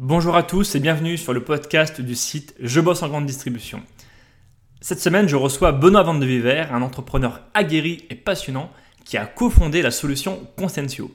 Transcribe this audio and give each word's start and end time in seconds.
Bonjour 0.00 0.36
à 0.36 0.44
tous 0.44 0.76
et 0.76 0.78
bienvenue 0.78 1.16
sur 1.16 1.32
le 1.32 1.42
podcast 1.42 2.00
du 2.00 2.14
site 2.14 2.54
Je 2.60 2.80
bosse 2.80 3.02
en 3.02 3.08
grande 3.08 3.26
distribution. 3.26 3.82
Cette 4.80 5.00
semaine, 5.00 5.28
je 5.28 5.34
reçois 5.34 5.72
Benoît 5.72 6.04
Van 6.04 6.14
de 6.14 6.72
un 6.72 6.82
entrepreneur 6.82 7.40
aguerri 7.52 8.04
et 8.08 8.14
passionnant 8.14 8.70
qui 9.04 9.16
a 9.16 9.26
cofondé 9.26 9.82
la 9.82 9.90
solution 9.90 10.46
Consensio. 10.56 11.12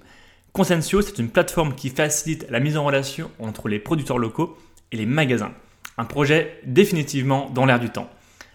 Consensio, 0.51 1.01
c'est 1.01 1.17
une 1.17 1.29
plateforme 1.29 1.75
qui 1.75 1.91
facilite 1.91 2.45
la 2.49 2.59
mise 2.59 2.75
en 2.75 2.83
relation 2.83 3.31
entre 3.39 3.69
les 3.69 3.79
producteurs 3.79 4.17
locaux 4.17 4.57
et 4.91 4.97
les 4.97 5.05
magasins. 5.05 5.53
Un 5.97 6.03
projet 6.03 6.59
définitivement 6.65 7.49
dans 7.51 7.65
l'air 7.65 7.79
du 7.79 7.89
temps. 7.89 8.09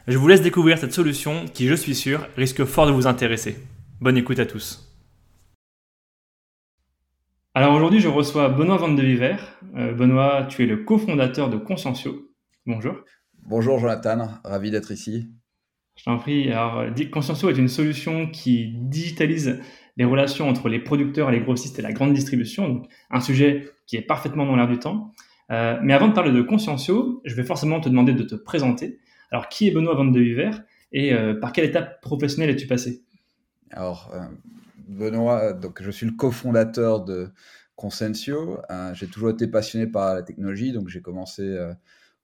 Je 0.09 0.19
vous 0.19 0.29
laisse 0.29 0.43
découvrir 0.43 0.77
cette 0.77 0.93
solution 0.93 1.47
qui, 1.55 1.69
je 1.69 1.75
suis 1.75 1.95
sûr, 1.95 2.29
risque 2.37 2.67
fort 2.67 2.87
de 2.87 2.93
vous 2.93 3.07
intéresser. 3.07 3.57
Bonne 4.03 4.19
écoute 4.19 4.41
à 4.41 4.45
tous. 4.45 4.88
Alors 7.59 7.75
aujourd'hui, 7.75 7.99
je 7.99 8.07
reçois 8.07 8.51
Benoît 8.51 8.77
Van 8.77 8.93
de 8.93 9.03
Viver. 9.03 9.35
Euh, 9.75 9.93
Benoît, 9.93 10.47
tu 10.49 10.63
es 10.63 10.67
le 10.67 10.77
cofondateur 10.77 11.51
de 11.51 11.57
Conscientio. 11.57 12.31
Bonjour. 12.67 12.95
Bonjour 13.49 13.81
Jonathan, 13.81 14.29
ravi 14.45 14.71
d'être 14.71 14.93
ici. 14.93 15.33
Je 15.97 16.05
t'en 16.05 16.19
prie. 16.19 16.53
Alors, 16.53 16.85
Conscientio 17.11 17.51
est 17.51 17.59
une 17.59 17.67
solution 17.67 18.29
qui 18.29 18.75
digitalise 18.77 19.61
les 19.97 20.05
relations 20.05 20.49
entre 20.49 20.69
les 20.69 20.79
producteurs, 20.79 21.33
les 21.33 21.41
grossistes 21.41 21.77
et 21.81 21.83
la 21.83 21.91
grande 21.91 22.13
distribution. 22.13 22.69
Donc, 22.69 22.87
un 23.11 23.21
sujet 23.21 23.69
qui 23.89 23.97
est 23.97 24.03
parfaitement 24.03 24.47
dans 24.47 24.55
l'air 24.55 24.69
du 24.69 24.79
temps. 24.79 25.13
Euh, 25.51 25.81
mais 25.83 25.95
avant 25.95 26.07
de 26.07 26.13
parler 26.13 26.31
de 26.31 26.43
Conscientio, 26.43 27.21
je 27.25 27.35
vais 27.35 27.43
forcément 27.43 27.81
te 27.81 27.89
demander 27.89 28.13
de 28.13 28.23
te 28.23 28.37
présenter. 28.37 29.01
Alors, 29.33 29.49
qui 29.49 29.67
est 29.67 29.73
Benoît 29.73 29.97
Van 29.97 30.05
de 30.05 30.21
Viver 30.21 30.53
et 30.93 31.13
euh, 31.13 31.35
par 31.35 31.53
quelle 31.53 31.65
étape 31.65 32.01
professionnelle 32.03 32.51
es-tu 32.51 32.69
passé? 32.69 33.03
Alors, 33.73 34.13
Benoît, 34.89 35.53
donc 35.53 35.83
je 35.83 35.91
suis 35.91 36.07
le 36.07 36.13
cofondateur 36.13 37.05
de 37.05 37.31
Consensio. 37.77 38.61
Euh, 38.71 38.93
j'ai 38.95 39.07
toujours 39.07 39.31
été 39.31 39.47
passionné 39.47 39.87
par 39.87 40.15
la 40.15 40.23
technologie, 40.23 40.73
donc 40.73 40.89
j'ai 40.89 41.03
commencé 41.03 41.43
euh, 41.43 41.73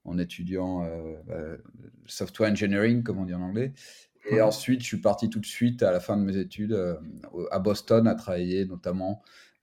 en 0.03 0.17
étudiant 0.17 0.83
euh, 0.83 1.57
software 2.05 2.51
engineering, 2.51 3.03
comme 3.03 3.19
on 3.19 3.25
dit 3.25 3.33
en 3.33 3.41
anglais. 3.41 3.73
Et 4.29 4.41
ensuite, 4.41 4.81
je 4.81 4.87
suis 4.87 5.01
parti 5.01 5.29
tout 5.29 5.39
de 5.39 5.45
suite 5.45 5.83
à 5.83 5.91
la 5.91 5.99
fin 5.99 6.17
de 6.17 6.23
mes 6.23 6.37
études 6.37 6.75
à 7.51 7.59
Boston 7.59 8.07
à 8.07 8.15
travailler 8.15 8.65
notamment 8.65 9.21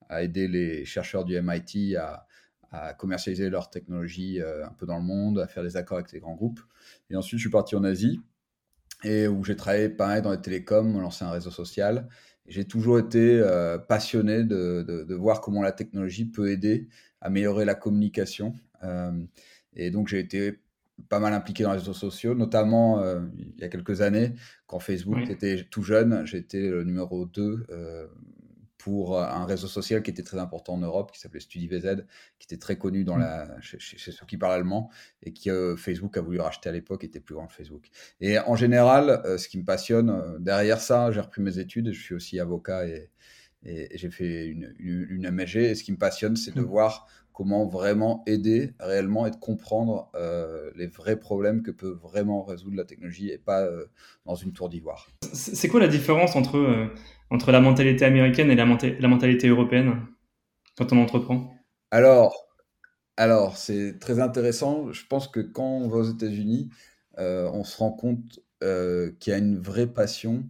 à 0.09 0.23
aider 0.23 0.47
les 0.47 0.85
chercheurs 0.85 1.25
du 1.25 1.35
MIT 1.41 1.97
à, 1.97 2.29
à 2.71 2.95
commercialiser 2.95 3.51
leur 3.51 3.71
technologie 3.71 4.41
un 4.41 4.73
peu 4.79 4.87
dans 4.87 4.99
le 4.99 5.03
monde, 5.03 5.41
à 5.41 5.49
faire 5.49 5.65
des 5.65 5.77
accords 5.77 5.99
avec 5.99 6.13
les 6.13 6.21
grands 6.21 6.37
groupes. 6.37 6.61
Et 7.11 7.17
ensuite, 7.17 7.41
je 7.41 7.43
suis 7.43 7.51
parti 7.51 7.75
en 7.75 7.83
Asie 7.83 8.21
et 9.05 9.27
où 9.27 9.43
j'ai 9.45 9.57
travaillé 9.57 9.89
pareil 9.89 10.23
dans 10.23 10.31
les 10.31 10.41
télécoms, 10.41 11.01
lancé 11.01 11.25
un 11.25 11.31
réseau 11.31 11.51
social. 11.51 12.09
J'ai 12.47 12.65
toujours 12.65 12.99
été 12.99 13.39
euh, 13.41 13.79
passionné 13.79 14.43
de, 14.43 14.83
de, 14.83 15.15
voir 15.15 15.41
comment 15.41 15.63
la 15.63 15.73
technologie 15.73 16.25
peut 16.25 16.51
aider 16.51 16.89
à 17.21 17.27
améliorer 17.27 17.65
la 17.65 17.75
communication. 17.75 18.55
Euh, 18.83 19.13
et 19.75 19.91
donc, 19.91 20.09
j'ai 20.09 20.19
été 20.19 20.59
pas 21.09 21.21
mal 21.21 21.33
impliqué 21.35 21.63
dans 21.63 21.73
les 21.73 21.79
réseaux 21.79 21.95
sociaux, 21.95 22.35
notamment 22.35 23.01
euh, 23.01 23.21
il 23.37 23.61
y 23.61 23.65
a 23.65 23.69
quelques 23.69 24.03
années, 24.03 24.35
quand 24.67 24.81
Facebook 24.81 25.29
était 25.31 25.65
tout 25.71 25.83
jeune. 25.83 26.27
J'étais 26.27 26.69
le 26.69 26.85
numéro 26.85 27.27
2 27.27 27.67
pour 28.83 29.21
un 29.21 29.47
réseau 29.47 29.69
social 29.69 30.03
qui 30.03 30.11
était 30.11 30.25
très 30.25 30.39
important 30.39 30.75
en 30.75 30.79
Europe, 30.79 31.13
qui 31.13 31.21
s'appelait 31.21 31.39
StudiVZ, 31.39 32.05
qui 32.41 32.47
était 32.47 32.57
très 32.57 32.77
connu 32.77 33.05
dans 33.05 33.15
mmh. 33.15 33.21
la, 33.21 33.61
chez, 33.61 33.79
ceux 33.79 34.27
qui 34.27 34.37
parlent 34.37 34.55
allemand, 34.55 34.91
et 35.23 35.33
qui 35.33 35.51
euh, 35.51 35.77
Facebook 35.77 36.17
a 36.17 36.21
voulu 36.21 36.41
racheter 36.41 36.69
à 36.69 36.73
l'époque, 36.73 37.05
était 37.05 37.21
plus 37.21 37.37
grand 37.37 37.47
que 37.47 37.53
Facebook. 37.53 37.91
Et 38.21 38.41
en 38.41 38.57
général, 38.57 39.23
euh, 39.25 39.39
ce 39.39 39.47
qui 39.47 39.57
me 39.57 39.65
passionne, 39.65 40.11
euh, 40.11 40.37
derrière 40.41 40.81
ça, 40.81 41.13
j'ai 41.13 41.21
repris 41.21 41.43
mes 41.43 41.61
études, 41.61 41.93
je 41.93 42.03
suis 42.03 42.17
aussi 42.17 42.41
avocat 42.41 42.89
et, 42.89 43.09
et, 43.65 43.97
j'ai 43.97 44.11
fait 44.11 44.47
une, 44.47 44.75
une, 44.81 45.31
MSG, 45.31 45.59
et 45.59 45.75
ce 45.77 45.85
qui 45.85 45.93
me 45.93 45.99
passionne, 45.99 46.35
c'est 46.35 46.53
de 46.53 46.61
mmh. 46.61 46.65
voir 46.65 47.07
comment 47.33 47.67
vraiment 47.67 48.23
aider 48.27 48.73
réellement 48.79 49.27
et 49.27 49.31
de 49.31 49.37
comprendre 49.37 50.11
les 50.77 50.87
vrais 50.87 51.19
problèmes 51.19 51.63
que 51.63 51.71
peut 51.71 51.99
vraiment 52.03 52.45
résoudre 52.45 52.77
la 52.77 52.85
technologie 52.85 53.31
et 53.31 53.39
pas 53.39 53.69
dans 54.27 54.35
une 54.35 54.53
tour 54.53 54.69
d'ivoire. 54.69 55.09
C'est 55.33 55.69
quoi 55.69 55.81
la 55.81 55.89
différence 55.89 56.37
entre 56.37 56.91
entre 57.31 57.51
la 57.51 57.61
mentalité 57.61 58.05
américaine 58.05 58.51
et 58.51 58.55
la, 58.55 58.67
la 58.67 59.09
mentalité 59.09 59.49
européenne 59.49 60.07
quand 60.77 60.93
on 60.93 60.99
entreprend? 60.99 61.55
Alors, 61.91 62.47
alors 63.17 63.57
c'est 63.57 63.99
très 63.99 64.21
intéressant. 64.21 64.93
Je 64.93 65.07
pense 65.07 65.29
que 65.29 65.41
quand 65.41 65.79
on 65.79 65.89
va 65.89 65.99
aux 65.99 66.11
États-Unis, 66.11 66.71
euh, 67.19 67.49
on 67.53 67.65
se 67.65 67.79
rend 67.79 67.93
compte 67.93 68.41
euh, 68.63 69.13
qu'il 69.19 69.33
y 69.33 69.35
a 69.35 69.39
une 69.39 69.59
vraie 69.59 69.87
passion 69.87 70.45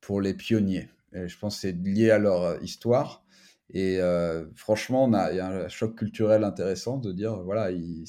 pour 0.00 0.20
les 0.20 0.34
pionniers. 0.34 0.88
Et 1.12 1.28
je 1.28 1.38
pense 1.38 1.56
que 1.56 1.60
c'est 1.62 1.72
lié 1.72 2.10
à 2.10 2.18
leur 2.18 2.62
histoire. 2.62 3.24
Et 3.70 4.00
euh, 4.00 4.44
franchement, 4.54 5.10
il 5.30 5.36
y 5.36 5.40
a 5.40 5.48
un 5.48 5.68
choc 5.68 5.96
culturel 5.96 6.44
intéressant 6.44 6.98
de 6.98 7.12
dire, 7.12 7.42
voilà, 7.42 7.70
il, 7.70 8.04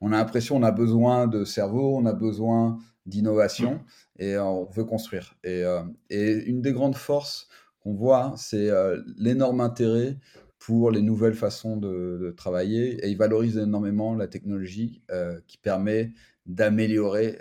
on 0.00 0.12
a 0.12 0.18
l'impression 0.18 0.56
on 0.56 0.62
a 0.62 0.70
besoin 0.70 1.26
de 1.26 1.44
cerveau, 1.44 1.96
on 1.96 2.06
a 2.06 2.12
besoin 2.12 2.78
d'innovation 3.06 3.80
et 4.18 4.38
on 4.38 4.64
veut 4.66 4.84
construire. 4.84 5.34
Et, 5.42 5.64
et, 6.10 6.32
une 6.44 6.62
des 6.62 6.72
grandes 6.72 6.96
forces 6.96 7.48
qu'on 7.80 7.94
voit, 7.94 8.34
c'est 8.36 8.70
l'énorme 9.18 9.60
intérêt 9.60 10.16
pour 10.58 10.90
les 10.90 11.02
nouvelles 11.02 11.34
façons 11.34 11.76
de, 11.76 12.32
travailler 12.36 13.04
et 13.04 13.10
ils 13.10 13.18
valorisent 13.18 13.58
énormément 13.58 14.14
la 14.14 14.28
technologie 14.28 15.02
qui 15.48 15.58
permet 15.58 16.12
d'améliorer 16.46 17.40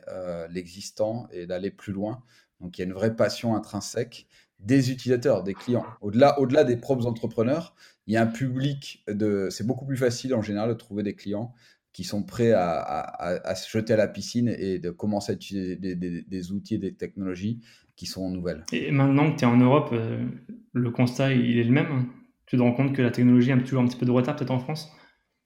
l'existant 0.50 1.28
et 1.32 1.46
d'aller 1.46 1.72
plus 1.72 1.94
loin. 1.94 2.24
Donc 2.60 2.78
il 2.78 2.82
y 2.82 2.84
a 2.84 2.88
une 2.88 2.94
vraie 2.94 3.16
passion 3.16 3.56
intrinsèque 3.56 4.28
des 4.64 4.92
utilisateurs, 4.92 5.44
des 5.44 5.54
clients. 5.54 5.86
Au-delà, 6.02 6.40
au-delà 6.40 6.64
des 6.64 6.78
propres 6.78 7.06
entrepreneurs, 7.06 7.76
il 8.08 8.14
y 8.14 8.18
a 8.18 8.22
un 8.22 8.28
public 8.28 9.04
de. 9.08 9.48
C'est 9.50 9.66
beaucoup 9.66 9.86
plus 9.86 9.98
facile 9.98 10.34
en 10.34 10.42
général 10.42 10.70
de 10.70 10.74
trouver 10.74 11.04
des 11.04 11.16
clients 11.16 11.54
qui 11.94 12.04
sont 12.04 12.24
prêts 12.24 12.52
à, 12.52 13.54
se 13.56 13.70
jeter 13.70 13.94
à 13.94 13.98
la 13.98 14.08
piscine 14.08 14.50
et 14.50 14.80
de 14.80 14.90
commencer 14.90 15.32
à 15.32 15.36
utiliser 15.36 15.76
des, 15.76 16.52
outils 16.52 16.76
et 16.76 16.80
des 16.80 16.96
technologies 16.96 17.60
qui 17.96 18.08
sont 18.08 18.32
nouvelles. 18.32 18.66
Et 18.74 18.92
maintenant 18.92 19.32
que 19.32 19.38
tu 19.38 19.44
es 19.44 19.48
en 19.48 19.58
Europe, 19.58 19.90
euh, 19.94 20.26
le 20.74 20.90
constat 20.90 21.34
il 21.34 21.60
est 21.60 21.64
le 21.64 21.72
même. 21.72 22.08
Tu 22.48 22.58
te 22.58 22.62
rends 22.62 22.74
compte 22.74 22.96
que 22.96 23.04
la 23.04 23.12
technologie 23.12 23.52
a 23.52 23.58
toujours 23.58 23.84
un 23.84 23.88
petit 23.88 23.98
peu 23.98 24.08
de 24.08 24.12
retard 24.12 24.36
peut-être 24.36 24.52
en 24.52 24.60
France 24.60 24.92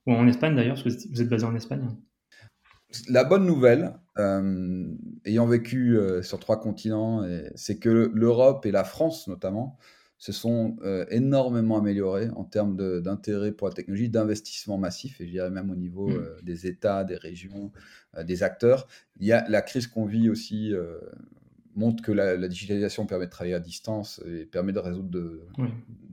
ou 0.06 0.14
en 0.14 0.26
Espagne 0.26 0.56
d'ailleurs, 0.56 0.82
parce 0.82 0.96
que 0.96 1.08
vous 1.10 1.20
êtes 1.20 1.28
basé 1.28 1.44
en 1.44 1.54
Espagne. 1.54 1.86
La 3.08 3.24
bonne 3.24 3.44
nouvelle, 3.44 3.92
euh, 4.18 4.86
ayant 5.24 5.46
vécu 5.46 5.96
euh, 5.96 6.22
sur 6.22 6.38
trois 6.38 6.58
continents, 6.60 7.26
c'est 7.54 7.78
que 7.78 8.10
l'Europe 8.14 8.64
et 8.66 8.70
la 8.70 8.84
France 8.84 9.28
notamment 9.28 9.78
se 10.20 10.32
sont 10.32 10.76
énormément 11.10 11.78
améliorés 11.78 12.28
en 12.34 12.42
termes 12.42 12.76
d'intérêt 13.00 13.52
pour 13.52 13.68
la 13.68 13.74
technologie, 13.74 14.08
d'investissement 14.08 14.76
massif, 14.76 15.20
et 15.20 15.26
je 15.26 15.30
dirais 15.30 15.50
même 15.50 15.70
au 15.70 15.76
niveau 15.76 16.08
mmh. 16.08 16.42
des 16.42 16.66
États, 16.66 17.04
des 17.04 17.14
régions, 17.14 17.70
des 18.24 18.42
acteurs. 18.42 18.88
Il 19.20 19.28
y 19.28 19.32
a 19.32 19.48
la 19.48 19.62
crise 19.62 19.86
qu'on 19.86 20.06
vit 20.06 20.28
aussi 20.28 20.74
montre 21.78 22.02
que 22.02 22.12
la, 22.12 22.48
digitalisation 22.48 23.06
permet 23.06 23.26
de 23.26 23.30
travailler 23.30 23.54
à 23.54 23.60
distance 23.60 24.20
et 24.26 24.44
permet 24.44 24.72
de 24.72 24.80
résoudre 24.80 25.08
de, 25.08 25.46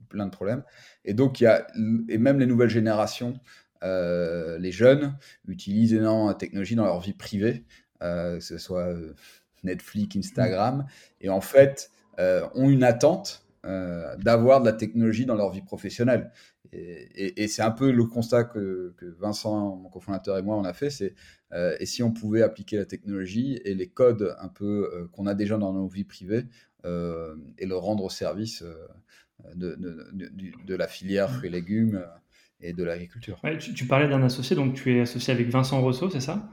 plein 0.10 0.26
de 0.26 0.32
problèmes. 0.32 0.64
Et 1.04 1.14
donc, 1.14 1.42
il 1.42 1.46
y 1.46 1.48
a, 1.48 1.68
et 2.08 2.18
même 2.18 2.40
les 2.40 2.46
nouvelles 2.46 2.70
générations, 2.70 3.40
euh, 3.86 4.58
les 4.58 4.72
jeunes, 4.72 5.16
utilisent 5.48 5.94
énormément 5.94 6.28
la 6.28 6.34
technologie 6.34 6.76
dans 6.76 6.86
leur 6.86 7.00
vie 7.00 7.14
privée, 7.14 7.64
euh, 8.02 8.40
que 8.40 8.44
ce 8.44 8.58
soit 8.58 8.88
euh, 8.88 9.14
Netflix, 9.64 10.16
Instagram, 10.16 10.86
et 11.22 11.30
en 11.30 11.42
fait, 11.42 11.92
ont 12.18 12.70
une 12.70 12.84
attente 12.84 13.46
d'avoir 13.64 14.62
de 14.62 14.66
la 14.66 14.74
technologie 14.74 15.26
dans 15.26 15.36
leur 15.36 15.52
vie 15.52 15.64
professionnelle. 15.64 16.32
Et, 16.72 17.48
c'est 17.48 17.62
un 17.62 17.72
peu 17.72 17.92
le 17.92 18.06
constat 18.06 18.44
que, 18.46 18.94
Vincent, 19.20 19.76
mon 19.76 19.90
cofondateur 19.90 20.38
et 20.38 20.42
moi, 20.42 20.56
on 20.56 20.64
a 20.64 20.74
fait, 20.74 20.90
c'est 20.90 21.14
et 21.80 21.86
si 21.86 22.04
on 22.04 22.12
pouvait 22.12 22.42
appliquer 22.42 22.78
la 22.78 22.86
technologie 22.86 23.60
et 23.66 23.74
les 23.74 23.88
codes 23.88 24.36
un 24.40 24.48
peu 24.48 25.10
qu'on 25.12 25.26
a 25.26 25.34
déjà 25.34 25.58
dans 25.58 25.74
nos 25.74 25.88
vies 25.88 26.06
privées 26.06 26.46
et 26.86 27.66
le 27.66 27.76
rendre 27.76 28.06
au 28.06 28.10
service 28.10 28.64
de, 29.56 29.76
de, 29.76 30.76
la 30.76 30.88
filière 30.88 31.30
fruits 31.32 31.48
et 31.48 31.52
légumes 31.52 32.06
et 32.62 32.74
de 32.74 32.84
l'agriculture. 32.84 33.40
tu, 33.60 33.86
parlais 33.86 34.08
d'un 34.08 34.24
associé, 34.24 34.56
donc 34.56 34.74
tu 34.74 34.98
es 34.98 35.02
associé 35.02 35.34
avec 35.34 35.50
Vincent 35.50 35.82
Rousseau, 35.82 36.10
c'est 36.10 36.22
ça? 36.22 36.50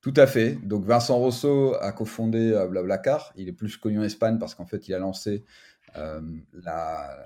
Tout 0.00 0.14
à 0.16 0.26
fait. 0.26 0.52
Donc 0.66 0.84
Vincent 0.84 1.18
Rousseau 1.18 1.74
a 1.80 1.92
cofondé 1.92 2.58
Blablacar. 2.70 3.32
Il 3.36 3.48
est 3.48 3.52
plus 3.52 3.76
connu 3.76 3.98
en 3.98 4.02
Espagne 4.02 4.38
parce 4.38 4.54
qu'en 4.54 4.64
fait, 4.64 4.88
il 4.88 4.94
a 4.94 4.98
lancé 4.98 5.44
euh, 5.96 6.20
la, 6.52 7.18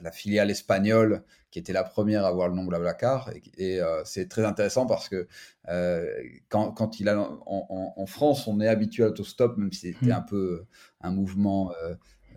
la, 0.00 0.12
filiale 0.12 0.48
espagnole 0.48 1.24
qui 1.50 1.58
était 1.58 1.72
la 1.72 1.82
première 1.82 2.24
à 2.24 2.28
avoir 2.28 2.48
le 2.48 2.54
nom 2.54 2.64
Blablacar. 2.64 3.30
Et, 3.34 3.74
et 3.74 3.82
euh, 3.82 4.02
c'est 4.04 4.28
très 4.28 4.44
intéressant 4.44 4.86
parce 4.86 5.08
que 5.08 5.26
euh, 5.68 6.06
quand, 6.48 6.70
quand, 6.70 7.00
il 7.00 7.08
a 7.08 7.18
en, 7.18 7.94
en, 7.96 8.06
France, 8.06 8.46
on 8.46 8.60
est 8.60 8.68
habitué 8.68 9.02
à 9.02 9.06
l'autostop, 9.06 9.56
même 9.56 9.72
si 9.72 9.92
c'était 9.92 10.06
mmh. 10.06 10.12
un 10.12 10.20
peu 10.20 10.64
un 11.00 11.10
mouvement 11.10 11.72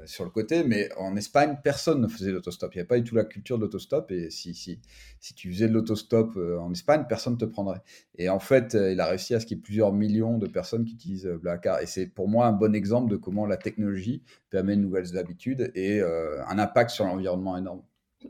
sur 0.06 0.24
le 0.24 0.30
côté, 0.30 0.64
mais 0.64 0.90
en 0.98 1.16
Espagne, 1.16 1.58
personne 1.64 2.02
ne 2.02 2.08
faisait 2.08 2.32
l'autostop. 2.32 2.74
Il 2.74 2.78
n'y 2.78 2.82
avait 2.82 2.88
pas 2.88 2.98
du 2.98 3.04
tout 3.04 3.16
la 3.16 3.26
culture 3.26 3.58
de 3.58 3.64
l'autostop. 3.64 4.12
Et 4.12 4.30
si, 4.30 4.54
si, 4.54 4.80
si 5.20 5.34
tu 5.34 5.52
faisais 5.52 5.68
de 5.68 5.74
l'autostop 5.74 6.36
euh, 6.38 6.58
en 6.60 6.72
Espagne, 6.72 7.06
personne 7.08 7.34
ne 7.34 7.38
te 7.38 7.46
prendrait. 7.46 7.82
Et 8.18 8.30
en 8.30 8.40
fait, 8.40 8.76
euh, 8.76 8.92
il 8.92 9.00
a 9.00 9.08
réussi 9.08 9.34
à 9.36 9.40
ce 9.40 9.46
qu'il 9.46 9.58
y 9.58 9.60
ait 9.60 9.64
plusieurs 9.64 9.94
millions 9.94 10.38
de 10.38 10.48
personnes 10.48 10.86
qui 10.86 10.94
utilisent 10.94 11.28
euh, 11.28 11.38
Blablacar. 11.38 11.82
Et 11.82 11.86
c'est 11.86 12.08
pour 12.08 12.28
moi 12.28 12.48
un 12.48 12.52
bon 12.52 12.76
exemple 12.76 13.12
de 13.12 13.16
comment 13.16 13.46
la 13.46 13.58
technologie 13.58 14.24
permet 14.50 14.76
de 14.76 14.82
nouvelles 14.82 15.18
habitudes 15.18 15.72
et 15.76 16.02
un 16.02 16.60
impact 16.60 16.92
sur 16.92 17.06
l'environnement 17.06 17.58
énorme. 17.58 17.82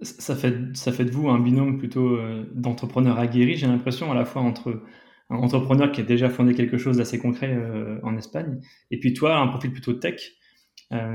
Ça 0.02 0.36
fait, 0.36 0.56
ça 0.74 0.92
fait 0.92 1.06
de 1.06 1.12
vous 1.12 1.28
un 1.30 1.40
binôme 1.40 1.78
plutôt 1.78 2.18
d'entrepreneurs 2.54 3.19
aguerris, 3.19 3.58
j'ai 3.58 3.68
l'impression, 3.68 4.12
à 4.12 4.16
la 4.16 4.24
fois 4.24 4.42
entre 4.42 4.81
un 5.30 5.36
entrepreneur 5.36 5.92
qui 5.92 6.02
a 6.02 6.04
déjà 6.04 6.30
fondé 6.30 6.54
quelque 6.54 6.78
chose 6.78 6.98
d'assez 6.98 7.19
concret 7.19 7.58
en 8.04 8.16
Espagne, 8.18 8.62
et 8.90 9.00
puis 9.00 9.14
toi, 9.14 9.38
un 9.38 9.48
profil 9.48 9.74
plutôt 9.74 9.94
tech. 9.94 10.34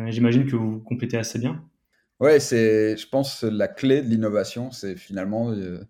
J'imagine 0.09 0.47
que 0.47 0.57
vous 0.57 0.81
complétez 0.81 1.17
assez 1.17 1.39
bien. 1.39 1.63
Ouais, 2.21 2.41
c'est, 2.41 2.97
je 2.97 3.09
pense, 3.09 3.45
la 3.45 3.69
clé 3.69 4.03
de 4.03 4.09
l'innovation, 4.09 4.73
c'est 4.73 4.97
finalement 4.97 5.53
euh, 5.53 5.85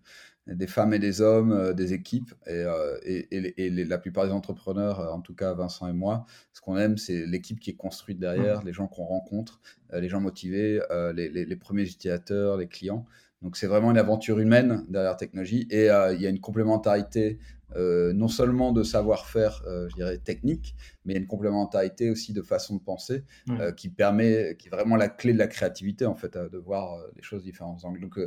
des 0.45 0.67
femmes 0.67 0.93
et 0.93 0.99
des 0.99 1.21
hommes, 1.21 1.51
euh, 1.51 1.73
des 1.73 1.93
équipes, 1.93 2.31
et, 2.45 2.51
euh, 2.51 2.99
et, 3.03 3.69
la 3.71 3.97
plupart 3.97 4.27
des 4.27 4.31
entrepreneurs, 4.31 4.99
en 5.11 5.21
tout 5.21 5.33
cas 5.33 5.53
Vincent 5.53 5.87
et 5.87 5.93
moi, 5.93 6.27
ce 6.53 6.61
qu'on 6.61 6.77
aime, 6.77 6.99
c'est 6.99 7.25
l'équipe 7.25 7.59
qui 7.59 7.71
est 7.71 7.75
construite 7.75 8.19
derrière, 8.19 8.63
les 8.63 8.73
gens 8.73 8.85
qu'on 8.87 9.05
rencontre, 9.05 9.59
les 9.91 10.07
gens 10.07 10.21
motivés, 10.21 10.79
les, 11.15 11.29
les, 11.29 11.55
premiers 11.55 11.83
utilisateurs, 11.83 12.57
les 12.57 12.67
clients. 12.67 13.05
Donc 13.41 13.57
c'est 13.57 13.67
vraiment 13.67 13.89
une 13.89 13.97
aventure 13.97 14.39
humaine 14.39 14.85
derrière 14.89 15.11
la 15.11 15.17
technologie, 15.17 15.67
et 15.71 15.85
il 15.85 16.21
y 16.21 16.27
a 16.27 16.29
une 16.29 16.41
complémentarité 16.41 17.39
euh, 17.75 18.13
non 18.13 18.27
seulement 18.27 18.71
de 18.71 18.83
savoir-faire, 18.83 19.61
euh, 19.67 19.87
je 19.89 19.95
dirais, 19.95 20.17
technique, 20.17 20.75
mais 21.05 21.15
une 21.15 21.27
complémentarité 21.27 22.09
aussi 22.09 22.33
de 22.33 22.41
façon 22.41 22.75
de 22.75 22.81
penser 22.81 23.23
euh, 23.49 23.71
qui 23.71 23.89
permet, 23.89 24.55
qui 24.57 24.67
est 24.67 24.71
vraiment 24.71 24.95
la 24.95 25.07
clé 25.07 25.33
de 25.33 25.37
la 25.37 25.47
créativité, 25.47 26.05
en 26.05 26.15
fait, 26.15 26.37
de 26.37 26.57
voir 26.57 26.97
les 27.15 27.21
choses 27.21 27.43
différentes. 27.43 27.81
Donc, 28.01 28.19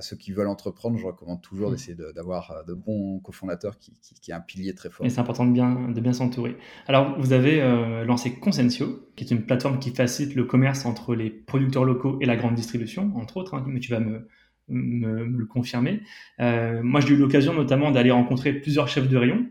ceux 0.00 0.16
qui 0.16 0.32
veulent 0.32 0.48
entreprendre, 0.48 0.98
je 0.98 1.06
recommande 1.06 1.42
toujours 1.42 1.70
mm. 1.70 1.72
d'essayer 1.72 1.96
d'avoir 2.14 2.64
de, 2.66 2.74
bons 2.74 3.20
cofondateurs 3.20 3.78
qui, 3.78 3.92
qui, 4.20 4.30
est 4.30 4.34
un 4.34 4.40
pilier 4.40 4.74
très 4.74 4.90
fort. 4.90 5.04
Et 5.06 5.10
c'est 5.10 5.20
important 5.20 5.44
de 5.44 5.52
bien, 5.52 5.88
de 5.88 6.00
bien 6.00 6.12
s'entourer. 6.12 6.56
Alors, 6.86 7.18
vous 7.20 7.32
avez 7.32 7.60
lancé 8.04 8.34
Consensio, 8.34 9.08
qui 9.16 9.24
est 9.24 9.30
une 9.30 9.44
plateforme 9.44 9.78
qui 9.78 9.90
facilite 9.90 10.34
le 10.34 10.44
commerce 10.44 10.84
entre 10.84 11.14
les 11.14 11.30
producteurs 11.30 11.84
locaux 11.84 12.18
et 12.20 12.26
la 12.26 12.36
grande 12.36 12.54
distribution, 12.54 13.12
entre 13.16 13.36
autres, 13.36 13.54
hein, 13.54 13.64
mais 13.66 13.80
tu 13.80 13.90
vas 13.90 14.00
me 14.00 14.26
me, 14.68 15.24
le 15.24 15.46
confirmer. 15.46 16.00
Euh, 16.40 16.82
moi, 16.82 17.00
j'ai 17.00 17.14
eu 17.14 17.16
l'occasion 17.16 17.54
notamment 17.54 17.90
d'aller 17.90 18.10
rencontrer 18.10 18.52
plusieurs 18.52 18.88
chefs 18.88 19.08
de 19.08 19.16
rayon 19.16 19.46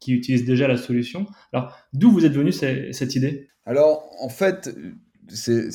qui 0.00 0.12
utilisent 0.12 0.44
déjà 0.44 0.68
la 0.68 0.76
solution. 0.76 1.26
Alors, 1.52 1.76
d'où 1.92 2.10
vous 2.10 2.26
êtes 2.26 2.34
venu 2.34 2.52
cette 2.52 3.14
idée? 3.14 3.48
Alors, 3.66 4.06
en 4.20 4.28
fait, 4.28 4.76
c'est, 5.28 5.68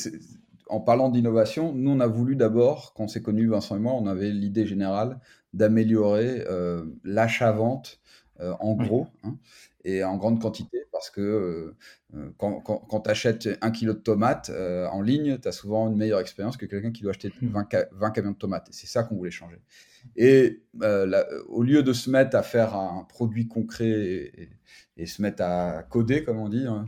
en 0.68 0.80
parlant 0.80 1.09
d'innovation, 1.09 1.74
nous, 1.74 1.91
on 1.91 2.00
a 2.00 2.07
voulu 2.07 2.36
d'abord, 2.36 2.94
quand 2.94 3.06
on 3.06 3.07
s'est 3.07 3.21
connu, 3.21 3.47
Vincent 3.47 3.75
et 3.75 3.80
moi, 3.80 3.94
on 3.94 4.06
avait 4.06 4.30
l'idée 4.30 4.68
générale 4.68 5.19
d'améliorer 5.53 6.44
euh, 6.47 6.86
l'achat-vente 7.03 8.00
euh, 8.39 8.53
en 8.59 8.75
gros. 8.75 9.07
Hein 9.24 9.38
et 9.83 10.03
en 10.03 10.17
grande 10.17 10.41
quantité 10.41 10.79
parce 10.99 11.09
que 11.09 11.21
euh, 11.21 11.77
euh, 12.15 12.29
quand, 12.37 12.59
quand, 12.59 12.99
tu 12.99 13.09
achètes 13.09 13.49
un 13.61 13.71
kilo 13.71 13.93
de 13.93 13.99
tomates 13.99 14.49
euh, 14.49 14.85
en 14.87 15.01
ligne, 15.01 15.37
tu 15.39 15.47
as 15.47 15.53
souvent 15.53 15.87
une 15.87 15.95
meilleure 15.95 16.19
expérience 16.19 16.57
que 16.57 16.65
quelqu'un 16.65 16.91
qui 16.91 17.03
doit 17.03 17.11
acheter 17.11 17.31
20, 17.41 17.73
mmh. 17.73 17.85
20 17.93 18.11
camions 18.11 18.31
de 18.31 18.35
tomates. 18.35 18.67
Et 18.67 18.73
c'est 18.73 18.87
ça 18.87 19.03
qu'on 19.03 19.15
voulait 19.15 19.31
changer. 19.31 19.61
Et 20.17 20.61
au 21.47 21.63
lieu 21.63 21.83
de 21.83 21.93
se 21.93 22.09
mettre 22.09 22.35
à 22.35 22.43
faire 22.43 22.75
un 22.75 23.05
produit 23.07 23.47
concret 23.47 23.89
et, 23.89 24.41
et 24.41 24.49
se 25.06 25.22
mettre 25.22 25.44
à 25.44 25.84
coder, 25.84 26.24
comme 26.24 26.40
on 26.40 26.50
dit. 26.50 26.66
Hein. 26.66 26.86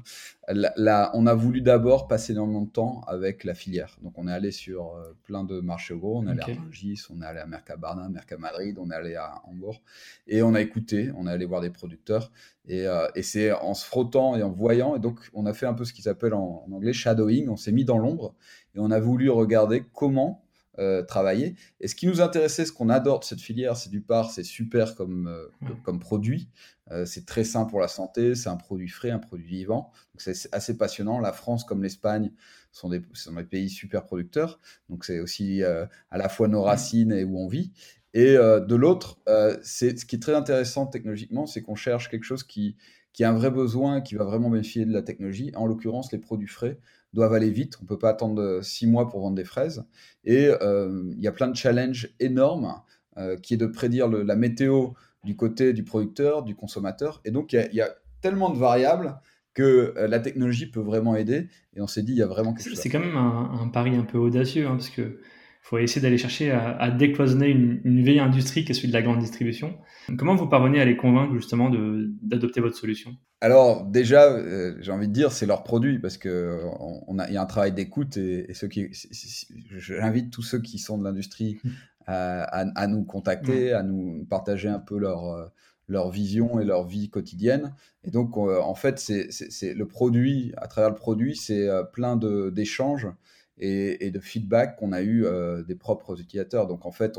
Là, 0.50 1.12
on 1.14 1.28
a 1.28 1.34
voulu 1.34 1.62
d'abord 1.62 2.08
passer 2.08 2.34
énormément 2.34 2.62
de 2.62 2.70
temps 2.70 3.02
avec 3.08 3.44
la 3.44 3.54
filière. 3.54 3.98
Donc, 4.02 4.18
on 4.18 4.28
est 4.28 4.32
allé 4.32 4.52
sur 4.52 4.96
euh, 4.96 5.16
plein 5.24 5.44
de 5.44 5.62
marchés 5.62 5.96
gros. 5.96 6.20
On 6.20 6.28
est 6.28 6.32
allé 6.32 6.42
à 6.42 6.62
Rungis, 6.62 7.04
on 7.10 7.22
est 7.22 7.26
allé 7.26 7.40
à 7.40 7.46
Mercabarna, 7.46 8.10
Mercamadrid, 8.10 8.78
on 8.80 8.90
est 8.92 8.96
allé 8.96 9.16
à 9.16 9.42
Hambourg. 9.46 9.82
Et 10.28 10.42
on 10.42 10.54
a 10.54 10.62
écouté, 10.62 11.12
on 11.16 11.28
est 11.28 11.32
allé 11.32 11.46
voir 11.46 11.62
des 11.62 11.70
producteurs. 11.70 12.32
Et, 12.68 12.86
euh, 12.88 13.08
et 13.16 13.24
c'est 13.24 13.52
en 13.52 13.74
se 13.74 13.86
frottant 13.86 14.36
et 14.36 14.44
en 14.44 14.52
voyant. 14.52 14.96
Et 14.96 15.00
donc, 15.00 15.20
on 15.34 15.46
a 15.46 15.54
fait 15.54 15.66
un 15.66 15.74
peu 15.74 15.86
ce 15.86 15.94
qu'ils 15.94 16.10
appellent 16.10 16.34
en, 16.34 16.66
en 16.68 16.72
anglais 16.72 16.94
shadowing. 16.94 17.50
On 17.50 17.58
s'est 17.58 17.72
mis 17.72 17.86
dans 17.86 17.98
l'ombre 17.98 18.36
et 18.76 18.80
on 18.80 18.92
a 18.92 19.00
voulu 19.00 19.30
regarder 19.30 19.84
comment 19.94 20.44
euh, 20.82 21.04
travailler. 21.04 21.54
Et 21.80 21.88
ce 21.88 21.94
qui 21.94 22.08
nous 22.08 22.22
intéressait, 22.22 22.66
ce 22.66 22.72
qu'on 22.72 22.90
adore 22.90 23.20
de 23.20 23.24
cette 23.24 23.40
filière, 23.40 23.78
c'est 23.78 23.92
du 23.92 24.02
part, 24.02 24.32
c'est 24.32 24.44
super 24.44 24.96
comme, 24.96 25.28
euh, 25.28 25.48
comme 25.84 26.00
produit. 26.00 26.50
Euh, 26.90 27.06
c'est 27.06 27.28
très 27.28 27.44
sain 27.44 27.66
pour 27.66 27.80
la 27.80 27.88
santé, 27.88 28.34
c'est 28.34 28.50
un 28.50 28.58
produit 28.58 28.88
frais, 28.88 29.12
un 29.12 29.20
produit 29.20 29.46
vivant. 29.46 29.92
C'est 30.18 30.52
assez 30.52 30.78
passionnant. 30.78 31.20
La 31.20 31.34
France 31.34 31.66
comme 31.66 31.84
l'Espagne 31.84 32.32
sont 32.72 32.90
des, 32.90 33.04
sont 33.14 33.34
des 33.34 33.44
pays 33.44 33.70
super 33.70 34.06
producteurs. 34.06 34.60
Donc 34.90 35.06
c'est 35.06 35.20
aussi 35.20 35.62
à 35.64 36.18
la 36.18 36.30
fois 36.30 36.48
nos 36.48 36.64
racines 36.64 37.12
et 37.12 37.24
où 37.24 37.38
on 37.38 37.48
vit. 37.48 37.72
Et 38.14 38.34
de 38.36 38.76
l'autre, 38.76 39.20
c'est 39.64 39.98
ce 40.00 40.06
qui 40.06 40.16
est 40.16 40.20
très 40.20 40.36
intéressant 40.36 40.86
technologiquement, 40.88 41.46
c'est 41.46 41.62
qu'on 41.62 41.76
cherche 41.76 42.10
quelque 42.10 42.24
chose 42.24 42.44
qui, 42.44 42.76
qui 43.14 43.24
a 43.24 43.30
un 43.30 43.34
vrai 43.34 43.52
besoin, 43.52 44.02
qui 44.02 44.16
va 44.16 44.26
vraiment 44.26 44.50
bénéficier 44.50 44.86
de 44.86 44.94
la 44.94 45.02
technologie. 45.02 45.52
En 45.56 45.66
l'occurrence, 45.66 46.12
les 46.12 46.20
produits 46.20 46.48
frais 46.48 46.78
doivent 47.14 47.34
aller 47.34 47.50
vite. 47.50 47.78
On 47.80 47.84
ne 47.84 47.88
peut 47.88 47.98
pas 47.98 48.10
attendre 48.10 48.42
euh, 48.42 48.62
six 48.62 48.88
mois 48.88 49.10
pour 49.10 49.22
vendre 49.22 49.36
des 49.36 49.44
fraises. 49.44 49.86
Et 50.24 50.50
euh, 50.62 51.12
il 51.16 51.22
y 51.22 51.28
a 51.28 51.32
plein 51.32 51.48
de 51.48 51.56
challenges 51.56 52.10
énormes 52.20 52.76
euh, 53.18 53.38
qui 53.38 53.54
est 53.54 53.58
de 53.58 53.66
prédire 53.66 54.08
la 54.08 54.36
météo 54.36 54.90
du 55.24 55.36
côté 55.36 55.74
du 55.74 55.84
producteur, 55.84 56.44
du 56.44 56.56
consommateur. 56.56 57.22
Et 57.26 57.32
donc, 57.32 57.54
il 57.54 57.74
y, 57.74 57.82
a 57.82 57.90
tellement 58.22 58.50
de 58.50 58.58
variables 58.58 59.20
que 59.54 59.94
la 59.98 60.20
technologie 60.20 60.72
peut 60.72 60.80
vraiment 60.80 61.16
aider. 61.16 61.48
Et 61.76 61.82
on 61.82 61.88
s'est 61.88 62.02
dit, 62.02 62.14
il 62.14 62.18
y 62.18 62.24
a 62.24 62.28
vraiment 62.28 62.54
quelque 62.54 62.70
chose. 62.70 62.80
C'est 62.80 62.90
quand 62.90 63.00
même 63.00 63.18
un, 63.18 63.68
pari 63.68 63.96
un 63.96 64.04
peu 64.04 64.18
audacieux, 64.18 64.66
hein, 64.66 64.72
parce 64.72 64.90
que 64.90 65.20
faut 65.62 65.78
essayer 65.78 66.02
d'aller 66.02 66.18
chercher 66.18 66.50
à, 66.52 66.90
décloisonner 66.90 67.50
une, 67.50 67.82
une, 67.84 68.02
vieille 68.02 68.20
industrie 68.20 68.66
qui 68.66 68.72
est 68.72 68.74
celui 68.74 68.88
de 68.88 68.94
la 68.94 69.04
grande 69.04 69.20
distribution. 69.20 69.78
Comment 70.18 70.36
vous 70.36 70.48
parvenez 70.48 70.82
à 70.82 70.86
les 70.86 70.98
convaincre 70.98 71.34
justement 71.36 71.70
d'adopter 71.70 72.62
votre 72.62 72.76
solution? 72.76 73.16
Alors 73.44 73.86
déjà, 73.86 74.32
euh, 74.32 74.76
j'ai 74.82 74.92
envie 74.92 75.08
de 75.08 75.14
dire, 75.14 75.32
c'est 75.32 75.48
leur 75.48 75.64
produit 75.64 75.98
parce 75.98 76.18
que 76.18 76.62
on, 77.08 77.18
a, 77.18 77.30
y 77.32 77.38
a 77.38 77.42
un 77.42 77.48
travail 77.48 77.72
d'écoute 77.72 78.16
et, 78.18 78.54
ceux 78.54 78.68
qui, 78.68 78.90
j'invite 79.72 80.32
tous 80.32 80.44
ceux 80.44 80.60
qui 80.60 80.78
sont 80.78 81.00
de 81.00 81.04
l'industrie 81.04 81.60
à, 82.06 82.88
nous 82.88 83.04
contacter, 83.04 83.74
à 83.74 83.82
nous 83.82 84.26
partager 84.30 84.70
un 84.70 84.80
peu 84.80 84.98
leur 84.98 85.26
euh, 85.26 85.46
leur 85.88 86.10
vision 86.10 86.60
et 86.60 86.66
leur 86.66 86.86
vie 86.86 87.10
quotidienne. 87.10 87.74
Et 88.04 88.12
donc, 88.12 88.38
en 88.38 88.76
fait, 88.76 88.98
c'est 88.98 89.74
le 89.74 89.88
produit, 89.88 90.54
à 90.58 90.68
travers 90.68 90.90
le 90.90 90.96
produit, 90.96 91.36
c'est 91.36 91.68
euh, 91.68 91.84
plein 91.84 92.16
d'échanges 92.16 93.08
et, 93.62 94.12
de 94.12 94.20
feedback 94.20 94.76
qu'on 94.78 94.92
a 94.92 95.02
eu 95.02 95.26
euh, 95.26 95.64
des 95.64 95.76
propres 95.76 96.20
utilisateurs. 96.20 96.68
Donc 96.68 96.86
en 96.86 96.92
fait, 96.92 97.18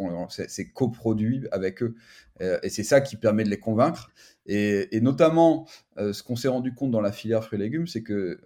c'est 0.48 0.70
coproduit 0.70 1.46
avec 1.52 1.82
eux. 1.82 1.94
Euh, 2.40 2.58
et 2.62 2.68
c'est 2.68 2.82
ça 2.82 3.00
qui 3.00 3.16
permet 3.16 3.44
de 3.44 3.50
les 3.50 3.60
convaincre. 3.60 4.10
Et, 4.46 5.00
notamment, 5.00 5.68
euh, 5.98 6.12
ce 6.12 6.22
qu'on 6.22 6.36
s'est 6.36 6.48
rendu 6.48 6.74
compte 6.74 6.90
dans 6.90 7.00
la 7.00 7.12
filière 7.12 7.44
fruits 7.44 7.60
et 7.60 7.62
légumes, 7.62 7.86
c'est 7.86 8.02
que 8.02 8.40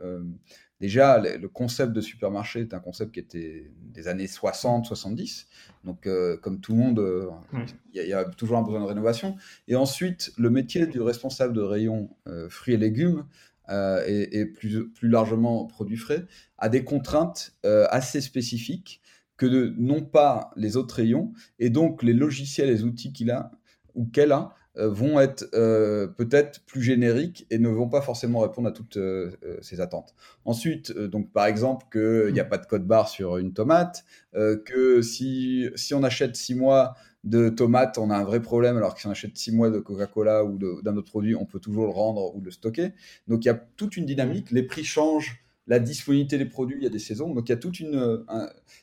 déjà, 0.78 1.18
le, 1.18 1.48
concept 1.48 1.94
de 1.94 2.02
supermarché 2.02 2.60
est 2.60 2.74
un 2.74 2.80
concept 2.80 3.12
qui 3.12 3.20
était 3.20 3.70
des 3.94 4.08
années 4.08 4.26
60, 4.26 4.84
70. 4.84 5.48
Donc 5.84 6.06
comme 6.42 6.60
tout 6.60 6.72
le 6.72 6.78
monde, 6.78 7.32
il 7.94 8.02
y, 8.02 8.12
a 8.12 8.24
toujours 8.24 8.58
un 8.58 8.62
besoin 8.62 8.80
de 8.80 8.86
rénovation. 8.86 9.36
Et 9.68 9.74
ensuite, 9.74 10.32
le 10.36 10.50
métier 10.50 10.86
du 10.86 11.00
responsable 11.00 11.54
de 11.54 11.62
rayon 11.62 12.10
fruits 12.50 12.74
et 12.74 12.78
légumes 12.78 13.24
euh, 13.68 14.04
et, 14.06 14.46
plus, 14.46 14.88
plus, 14.90 15.08
largement 15.08 15.64
produits 15.66 15.96
frais, 15.96 16.26
a 16.58 16.68
des 16.68 16.84
contraintes 16.84 17.52
euh, 17.64 17.86
assez 17.90 18.20
spécifiques 18.20 19.00
que 19.36 19.46
n'ont 19.76 20.02
pas 20.02 20.50
les 20.56 20.76
autres 20.76 20.96
rayons. 20.96 21.32
Et 21.58 21.70
donc, 21.70 22.02
les 22.02 22.12
logiciels, 22.12 22.68
les 22.68 22.84
outils 22.84 23.12
qu'il 23.12 23.30
a 23.30 23.50
ou 23.94 24.06
qu'elle 24.06 24.32
a 24.32 24.54
euh, 24.78 24.88
vont 24.88 25.18
être 25.20 25.46
peut-être 26.16 26.60
plus 26.66 26.82
génériques 26.82 27.46
et 27.50 27.58
ne 27.58 27.68
vont 27.68 27.88
pas 27.88 28.02
forcément 28.02 28.40
répondre 28.40 28.68
à 28.68 28.72
toutes 28.72 28.98
ces 29.62 29.80
attentes. 29.80 30.14
Ensuite, 30.44 30.92
donc 30.92 31.32
par 31.32 31.46
exemple 31.46 31.86
qu'il 31.90 32.32
n'y 32.32 32.40
a 32.40 32.44
pas 32.44 32.58
de 32.58 32.66
code 32.66 32.86
barre 32.86 33.08
sur 33.08 33.38
une 33.38 33.52
tomate, 33.52 34.04
que 34.32 35.02
si, 35.02 35.68
si 35.76 35.94
on 35.94 36.02
achète 36.02 36.36
six 36.36 36.54
mois 36.54 36.94
de 37.26 37.48
tomates, 37.48 37.98
on 37.98 38.08
a 38.10 38.16
un 38.16 38.24
vrai 38.24 38.40
problème, 38.40 38.76
alors 38.76 38.94
que 38.94 39.00
si 39.00 39.06
on 39.06 39.10
achète 39.10 39.36
6 39.36 39.52
mois 39.52 39.68
de 39.68 39.80
Coca-Cola 39.80 40.44
ou 40.44 40.58
d'un 40.82 40.96
autre 40.96 41.10
produit, 41.10 41.34
on 41.34 41.44
peut 41.44 41.58
toujours 41.58 41.84
le 41.84 41.90
rendre 41.90 42.34
ou 42.34 42.40
le 42.40 42.50
stocker. 42.50 42.92
Donc 43.26 43.44
il 43.44 43.48
y 43.48 43.50
a 43.50 43.54
toute 43.54 43.96
une 43.96 44.06
dynamique, 44.06 44.52
les 44.52 44.62
prix 44.62 44.84
changent, 44.84 45.44
la 45.66 45.80
disponibilité 45.80 46.38
des 46.38 46.46
produits, 46.46 46.76
il 46.78 46.84
y 46.84 46.86
a 46.86 46.90
des 46.90 47.00
saisons, 47.00 47.34
donc 47.34 47.48
il 47.48 47.52
y 47.52 47.54
a 47.54 47.58
toute 47.58 47.80
une... 47.80 48.24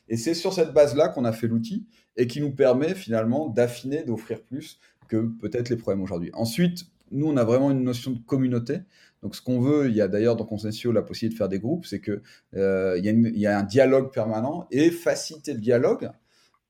Et 0.08 0.18
c'est 0.18 0.34
sur 0.34 0.52
cette 0.52 0.74
base-là 0.74 1.08
qu'on 1.08 1.24
a 1.24 1.32
fait 1.32 1.48
l'outil 1.48 1.86
et 2.16 2.26
qui 2.26 2.42
nous 2.42 2.52
permet 2.52 2.94
finalement 2.94 3.48
d'affiner, 3.48 4.04
d'offrir 4.04 4.42
plus 4.42 4.78
que 5.08 5.26
peut-être 5.40 5.70
les 5.70 5.76
problèmes 5.76 6.02
aujourd'hui. 6.02 6.30
Ensuite, 6.34 6.84
nous, 7.10 7.26
on 7.26 7.36
a 7.38 7.44
vraiment 7.44 7.70
une 7.70 7.82
notion 7.82 8.10
de 8.10 8.18
communauté. 8.18 8.80
Donc, 9.22 9.34
ce 9.34 9.40
qu'on 9.40 9.60
veut, 9.60 9.88
il 9.88 9.96
y 9.96 10.02
a 10.02 10.08
d'ailleurs 10.08 10.36
dans 10.36 10.44
Consensio 10.44 10.92
la 10.92 11.02
possibilité 11.02 11.34
de 11.34 11.38
faire 11.38 11.48
des 11.48 11.58
groupes, 11.58 11.86
c'est 11.86 12.00
qu'il 12.00 12.20
euh, 12.56 12.98
y, 12.98 13.46
a 13.46 13.58
un 13.58 13.62
dialogue 13.62 14.12
permanent 14.12 14.66
et 14.70 14.90
faciliter 14.90 15.54
le 15.54 15.60
dialogue 15.60 16.10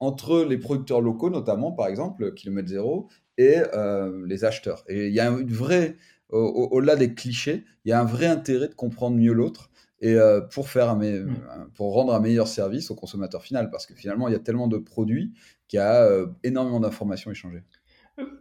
entre 0.04 0.44
les 0.44 0.58
producteurs 0.58 1.00
locaux, 1.00 1.30
notamment, 1.30 1.72
par 1.72 1.88
exemple, 1.88 2.34
Kilomètre 2.34 2.68
Zéro, 2.68 3.08
et 3.38 3.56
euh, 3.74 4.24
les 4.26 4.44
acheteurs. 4.44 4.84
Et 4.88 5.08
il 5.08 5.14
y 5.14 5.20
a 5.20 5.28
une 5.28 5.52
vraie, 5.52 5.96
au-delà 6.30 6.96
des 6.96 7.14
clichés, 7.14 7.64
il 7.84 7.90
y 7.90 7.92
a 7.92 8.00
un 8.00 8.04
vrai 8.04 8.26
intérêt 8.26 8.68
de 8.68 8.74
comprendre 8.74 9.16
mieux 9.16 9.32
l'autre 9.32 9.70
et 10.00 10.14
euh, 10.14 10.40
pour, 10.40 10.68
faire 10.68 10.96
mm. 10.96 11.70
pour 11.74 11.94
rendre 11.94 12.14
un 12.14 12.20
meilleur 12.20 12.48
service 12.48 12.90
au 12.90 12.94
consommateur 12.94 13.42
final, 13.42 13.70
parce 13.70 13.86
que 13.86 13.94
finalement, 13.94 14.28
il 14.28 14.32
y 14.32 14.36
a 14.36 14.40
tellement 14.40 14.68
de 14.68 14.78
produits 14.78 15.32
qu'il 15.68 15.78
y 15.78 15.80
a 15.80 16.02
euh, 16.02 16.26
énormément 16.42 16.80
d'informations 16.80 17.30
échangées. 17.30 17.62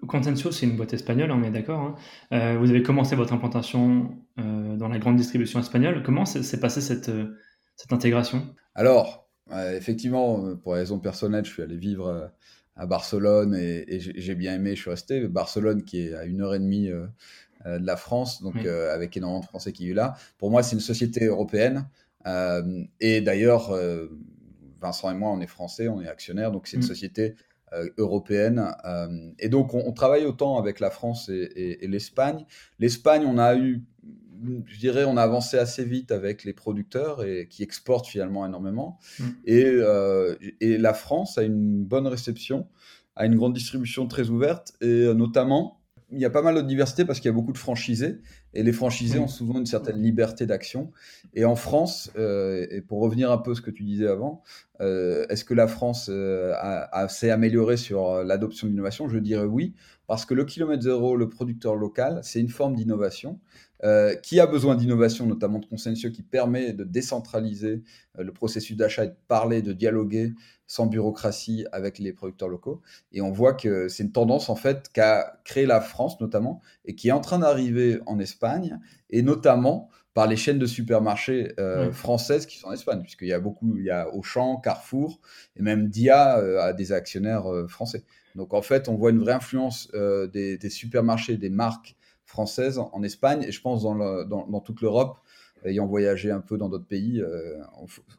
Consensio, 0.08 0.52
c'est 0.52 0.68
une 0.68 0.76
boîte 0.76 0.94
espagnole, 0.94 1.32
on 1.32 1.42
est 1.42 1.50
d'accord. 1.50 1.98
Hein. 2.30 2.58
vous 2.58 2.70
avez 2.70 2.84
commencé 2.84 3.16
votre 3.16 3.34
implantation 3.34 4.16
dans 4.38 4.88
la 4.88 5.00
grande 5.00 5.16
distribution 5.16 5.60
espagnole. 5.60 6.04
Comment 6.04 6.26
s'est 6.26 6.60
passée 6.60 6.80
cette, 6.80 7.10
cette 7.76 7.92
intégration? 7.92 8.54
Alors, 8.76 9.23
Effectivement, 9.52 10.56
pour 10.56 10.74
raison 10.74 11.00
personnelle, 11.00 11.46
je 11.46 11.52
suis 11.52 11.62
allé 11.62 11.76
vivre 11.76 12.32
à 12.76 12.86
Barcelone 12.86 13.56
et, 13.56 14.00
j'ai 14.00 14.36
bien 14.36 14.56
aimé, 14.56 14.76
je 14.76 14.82
suis 14.82 14.90
resté. 14.90 15.28
Barcelone 15.28 15.84
qui 15.84 16.00
est 16.00 16.16
à 16.16 16.26
une 16.26 16.42
heure 16.42 16.56
et 16.56 16.60
demie 16.60 16.88
de 16.88 17.08
la 17.66 17.98
France, 17.98 18.42
donc 18.42 18.56
avec 18.66 19.18
énormément 19.18 19.42
de 19.42 19.46
Français 19.46 19.74
qui 19.74 19.86
vivent 19.86 19.96
là. 19.96 20.16
Pour 20.38 20.50
moi, 20.50 20.64
c'est 20.64 20.76
une 20.76 20.82
société 20.82 21.26
européenne. 21.26 21.88
et 23.00 23.22
d'ailleurs, 23.22 23.78
Vincent 24.82 25.12
et 25.12 25.16
moi, 25.16 25.32
on 25.32 25.42
est 25.42 25.48
français, 25.48 25.88
on 25.88 26.02
est 26.02 26.08
actionnaires, 26.08 26.52
donc 26.52 26.68
c'est 26.68 26.78
une 26.78 26.84
mmh. 26.84 26.88
société 26.88 27.36
euh, 27.74 27.90
européenne. 27.98 28.76
Euh, 28.86 29.32
et 29.40 29.50
donc, 29.50 29.74
on, 29.74 29.92
travaille 29.94 30.26
autant 30.26 30.60
avec 30.60 30.80
la 30.80 30.92
France 30.92 31.30
et, 31.30 31.80
l'Espagne. 31.88 32.46
L'Espagne, 32.80 33.26
on 33.26 33.38
a 33.38 33.56
eu, 33.56 33.84
je 34.66 34.80
dirais, 34.80 35.06
on 35.06 35.18
a 35.18 35.22
avancé 35.22 35.58
assez 35.58 35.84
vite 35.86 36.12
avec 36.12 36.44
les 36.44 36.54
producteurs 36.54 37.24
et 37.24 37.48
qui 37.50 37.64
exportent 37.64 38.08
finalement 38.08 38.46
énormément. 38.46 39.00
Mmh. 39.20 39.24
Et, 39.46 39.66
euh, 39.66 40.36
et 40.62 40.78
la 40.78 40.94
France 40.94 41.38
a 41.38 41.44
une 41.44 41.84
bonne 41.84 42.08
réception, 42.08 42.68
a 43.16 43.26
une 43.26 43.36
grande 43.36 43.54
distribution 43.54 44.08
très 44.08 44.30
ouverte 44.30 44.74
et 44.82 45.14
notamment 45.14 45.80
il 46.14 46.20
y 46.20 46.26
a 46.26 46.30
pas 46.30 46.42
mal 46.42 46.56
de 46.56 46.62
diversité 46.62 47.06
parce 47.06 47.20
qu'il 47.20 47.30
y 47.30 47.34
a 47.34 47.36
beaucoup 47.36 47.52
de 47.52 47.58
franchisés 47.58 48.20
et 48.54 48.64
les 48.64 48.72
franchisés 48.72 49.20
ont 49.20 49.28
souvent 49.28 49.60
une 49.60 49.66
certaine 49.66 50.02
liberté 50.02 50.46
d'action. 50.46 50.92
Et 51.34 51.44
en 51.44 51.56
France, 51.56 52.12
euh, 52.18 52.68
et 52.70 52.82
pour 52.82 53.02
revenir 53.02 53.32
un 53.32 53.40
peu 53.40 53.52
à 53.52 53.56
ce 53.56 53.62
que 53.62 53.72
tu 53.72 53.84
disais 53.84 54.08
avant, 54.08 54.44
euh, 54.80 55.26
est-ce 55.30 55.44
que 55.44 55.54
la 55.54 55.68
France 55.68 56.10
euh, 56.12 56.54
s'est 57.08 57.32
améliorée 57.32 57.78
sur 57.78 58.24
l'adoption 58.24 58.68
de 58.68 58.72
l'innovation? 58.72 59.10
Je 59.10 59.18
dirais 59.18 59.46
oui, 59.46 59.74
parce 60.08 60.26
que 60.26 60.34
le 60.34 60.46
kilomètre 60.46 60.84
zéro, 60.84 61.16
le 61.16 61.30
producteur 61.30 61.76
local, 61.76 62.20
c'est 62.22 62.40
une 62.40 62.50
forme 62.50 62.76
d'innovation. 62.76 63.40
Qui 64.22 64.40
a 64.40 64.48
besoin 64.48 64.76
d'innovation, 64.76 65.26
notamment 65.26 65.60
de 65.60 65.66
Consensio, 65.66 66.10
qui 66.10 66.24
permet 66.24 66.72
de 66.72 66.86
décentraliser 66.86 67.84
le 68.18 68.32
processus 68.32 68.78
d'achat 68.78 69.04
et 69.04 69.10
de 69.10 69.16
parler, 69.28 69.62
de 69.62 69.74
dialoguer 69.74 70.34
sans 70.68 70.88
bureaucratie 70.88 71.66
avec 71.72 72.00
les 72.00 72.14
producteurs 72.14 72.50
locaux. 72.50 72.82
Et 73.12 73.22
on 73.22 73.32
voit 73.32 73.54
que 73.54 73.90
c'est 73.90 74.04
une 74.04 74.12
tendance 74.12 74.50
en 74.50 74.56
fait 74.56 74.90
qu'a 74.94 75.40
créé 75.44 75.66
la 75.66 75.82
France 75.82 76.20
notamment 76.22 76.62
et 76.86 76.96
qui 76.96 77.10
est 77.10 77.12
en 77.12 77.22
train 77.22 77.40
d'arriver 77.40 78.00
en 78.06 78.20
Espagne 78.20 78.80
et 79.10 79.22
notamment 79.22 79.90
par 80.14 80.28
les 80.28 80.36
chaînes 80.36 80.60
de 80.60 80.66
supermarchés 80.66 81.54
euh, 81.60 81.92
françaises 81.92 82.46
qui 82.46 82.60
sont 82.60 82.68
en 82.68 82.74
Espagne, 82.74 83.02
puisqu'il 83.02 83.28
y 83.28 83.34
a 83.34 83.40
beaucoup, 83.40 83.78
il 83.78 83.86
y 83.86 83.90
a 83.90 84.14
Auchan, 84.14 84.58
Carrefour 84.58 85.20
et 85.56 85.64
même 85.64 85.90
Dia 85.90 86.38
euh, 86.38 86.62
a 86.62 86.74
des 86.74 86.92
actionnaires 86.92 87.52
euh, 87.52 87.68
français. 87.68 88.04
Donc 88.36 88.54
en 88.54 88.62
fait, 88.62 88.90
on 88.90 88.96
voit 88.96 89.12
une 89.12 89.20
vraie 89.20 89.34
influence 89.34 89.92
des, 89.92 90.70
supermarchés, 90.70 91.38
des 91.38 91.52
marques 91.52 91.96
françaises 92.26 92.80
en, 92.80 93.04
Espagne 93.04 93.44
et 93.44 93.52
je 93.52 93.62
pense 93.62 93.84
dans, 93.84 94.26
dans, 94.26 94.60
toute 94.62 94.82
l'Europe, 94.82 95.20
ayant 95.66 95.86
voyagé 95.86 96.32
un 96.32 96.42
peu 96.42 96.58
dans 96.58 96.70
d'autres 96.70 96.88
pays, 96.88 97.24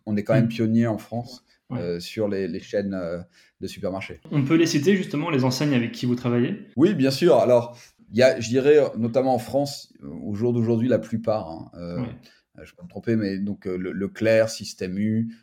on, 0.07 0.17
est 0.17 0.23
quand 0.23 0.35
même 0.35 0.47
mm. 0.47 0.49
pionnier 0.49 0.87
en 0.87 0.99
France 0.99 1.45
euh, 1.73 1.99
sur 1.99 2.29
les, 2.29 2.61
chaînes 2.61 2.95
euh, 2.95 3.21
de 3.61 3.67
supermarchés. 3.67 4.21
On 4.31 4.45
peut 4.45 4.55
les 4.55 4.67
citer 4.67 4.97
justement, 4.97 5.31
les 5.31 5.45
enseignes 5.45 5.75
avec 5.75 5.93
qui 5.93 6.05
vous 6.05 6.15
travaillez? 6.15 6.69
Oui, 6.77 6.95
bien 6.95 7.11
sûr. 7.11 7.37
Alors, 7.37 7.79
il 8.13 8.19
y 8.19 8.23
a, 8.23 8.39
je 8.39 8.49
dirais, 8.49 8.79
notamment 8.97 9.35
en 9.35 9.39
France, 9.39 9.93
au 10.23 10.35
jour 10.35 10.53
d'aujourd'hui, 10.53 10.89
la 10.89 10.99
plupart, 10.99 11.51
hein, 11.51 11.71
euh, 11.75 12.05
je 12.63 12.75
peux 12.75 12.83
me 12.83 12.89
tromper, 12.89 13.17
mais 13.17 13.39
donc 13.39 13.65
Leclerc, 13.65 14.51
Système 14.51 14.99
U, 14.99 15.35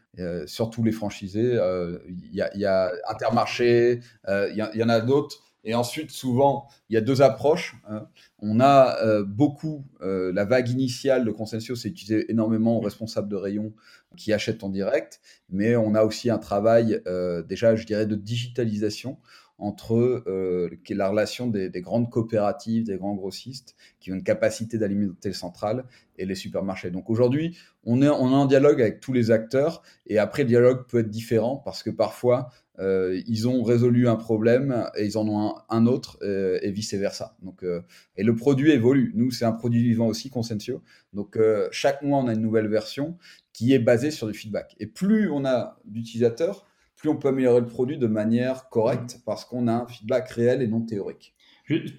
surtout 0.45 0.83
les 0.83 0.91
franchisés, 0.91 1.59
il 2.07 2.33
y, 2.33 2.65
a 2.65 2.91
Intermarché, 3.09 3.99
il 4.27 4.55
y, 4.55 4.83
en 4.83 4.89
a 4.89 5.01
d'autres. 5.01 5.50
Et 5.63 5.75
ensuite, 5.75 6.11
souvent, 6.11 6.67
il 6.89 6.95
y 6.95 6.97
a 6.97 7.01
deux 7.01 7.21
approches. 7.21 7.75
Hein. 7.87 8.07
On 8.39 8.59
a 8.59 8.97
beaucoup, 9.23 9.85
la 10.01 10.43
vague 10.43 10.69
initiale 10.69 11.23
de 11.23 11.31
Consensio, 11.31 11.75
c'est 11.75 11.89
utilisé 11.89 12.31
énormément 12.31 12.77
aux 12.77 12.81
responsables 12.81 13.29
de 13.29 13.35
rayon 13.35 13.73
qui 14.17 14.33
achètent 14.33 14.63
en 14.63 14.69
direct, 14.69 15.21
mais 15.49 15.75
on 15.75 15.95
a 15.95 16.03
aussi 16.03 16.29
un 16.29 16.37
travail 16.37 17.01
euh, 17.07 17.41
déjà, 17.43 17.75
je 17.75 17.85
dirais, 17.85 18.05
de 18.05 18.15
digitalisation 18.15 19.17
entre 19.57 19.93
euh, 20.27 20.71
la 20.89 21.09
relation 21.09 21.45
des, 21.45 21.69
grandes 21.81 22.09
coopératives, 22.09 22.83
des 22.83 22.97
grands 22.97 23.13
grossistes, 23.13 23.75
qui 23.99 24.11
ont 24.11 24.15
une 24.15 24.23
capacité 24.23 24.79
d'alimenter 24.79 25.29
le 25.29 25.35
central, 25.35 25.85
et 26.17 26.25
les 26.25 26.33
supermarchés. 26.33 26.89
Donc 26.89 27.11
aujourd'hui, 27.11 27.57
est, 27.85 27.85
on 27.85 28.01
est 28.01 28.07
en 28.09 28.45
dialogue 28.47 28.81
avec 28.81 29.01
tous 29.01 29.13
les 29.13 29.29
acteurs, 29.29 29.83
et 30.07 30.17
après, 30.17 30.43
le 30.43 30.49
dialogue 30.49 30.87
peut 30.87 30.99
être 30.99 31.09
différent, 31.09 31.57
parce 31.57 31.83
que 31.83 31.91
parfois, 31.91 32.49
euh, 32.81 33.21
ils 33.27 33.47
ont 33.47 33.61
résolu 33.63 34.07
un 34.07 34.15
problème 34.15 34.89
et 34.97 35.05
ils 35.05 35.17
en 35.17 35.27
ont 35.27 35.53
un, 35.69 35.85
autre 35.85 36.17
euh, 36.23 36.57
et 36.63 36.71
vice 36.71 36.93
versa. 36.95 37.35
Donc, 37.43 37.63
euh, 37.63 37.81
et 38.17 38.23
le 38.23 38.35
produit 38.35 38.71
évolue. 38.71 39.11
Nous, 39.15 39.29
c'est 39.29 39.45
un 39.45 39.51
produit 39.51 39.83
vivant 39.83 40.07
aussi, 40.07 40.29
Consensio. 40.29 40.81
Donc, 41.13 41.37
chaque 41.71 42.01
mois, 42.01 42.19
on 42.19 42.27
a 42.27 42.33
une 42.33 42.41
nouvelle 42.41 42.67
version 42.67 43.17
qui 43.53 43.73
est 43.73 43.79
basée 43.79 44.11
sur 44.11 44.27
du 44.27 44.33
feedback. 44.33 44.75
Et 44.79 44.87
plus 44.87 45.29
on 45.29 45.45
a 45.45 45.77
d'utilisateurs, 45.85 46.65
plus 46.95 47.09
on 47.09 47.17
peut 47.17 47.27
améliorer 47.27 47.59
le 47.59 47.67
produit 47.67 47.97
de 47.97 48.07
manière 48.07 48.69
correcte 48.69 49.19
parce 49.25 49.45
qu'on 49.45 49.67
a 49.67 49.73
un 49.73 49.87
feedback 49.87 50.29
réel 50.29 50.61
et 50.61 50.67
non 50.67 50.81
théorique. 50.81 51.35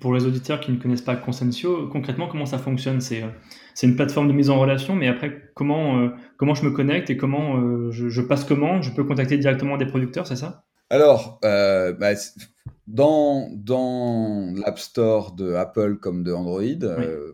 Pour 0.01 0.13
les 0.13 0.27
auditeurs 0.27 0.61
qui 0.61 0.71
ne 0.71 0.77
connaissent 0.77 1.03
pas 1.03 1.17
Consensio, 1.17 1.89
concrètement, 1.89 2.29
comment 2.29 2.45
ça 2.45 2.59
fonctionne? 2.59 3.01
C'est 3.01 3.25
c'est 3.75 3.87
une 3.87 3.97
plateforme 3.97 4.29
de 4.29 4.35
mise 4.35 4.51
en 4.51 4.61
relation, 4.61 4.95
mais 4.95 5.09
après, 5.09 5.51
comment, 5.55 6.11
comment 6.37 6.53
je 6.53 6.67
me 6.67 6.73
connecte 6.73 7.09
et 7.09 7.17
comment 7.17 7.91
je, 7.91 8.11
je, 8.11 8.21
passe 8.21 8.45
comment 8.45 8.83
Je 8.83 8.93
peux 8.93 9.05
contacter 9.05 9.39
directement 9.39 9.79
des 9.79 9.87
producteurs, 9.87 10.27
c'est 10.27 10.37
ça? 10.37 10.67
Alors, 10.93 11.41
euh, 11.43 11.95
bah, 11.95 12.13
dans, 12.87 13.49
dans 13.51 14.53
l'App 14.55 14.79
Store 14.79 15.33
de 15.33 15.55
Apple 15.55 15.97
comme 15.97 16.23
de 16.23 16.35
Android, 16.35 16.63
euh, 16.83 17.33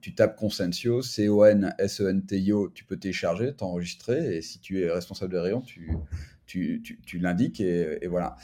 tu 0.00 0.14
tapes 0.14 0.36
Consensio, 0.36 1.02
C-O-N-S-E-N-T-I-O, 1.02 2.70
tu 2.70 2.84
peux 2.86 2.96
télécharger, 2.96 3.54
t'enregistrer, 3.54 4.36
et 4.36 4.40
si 4.40 4.58
tu 4.58 4.80
es 4.80 4.90
responsable 4.90 5.32
des 5.32 5.38
rayons, 5.38 5.60
tu, 5.60 5.92
tu, 6.46 6.82
tu, 6.82 7.18
l'indiques, 7.18 7.60
et, 7.60 8.06
voilà. 8.06 8.36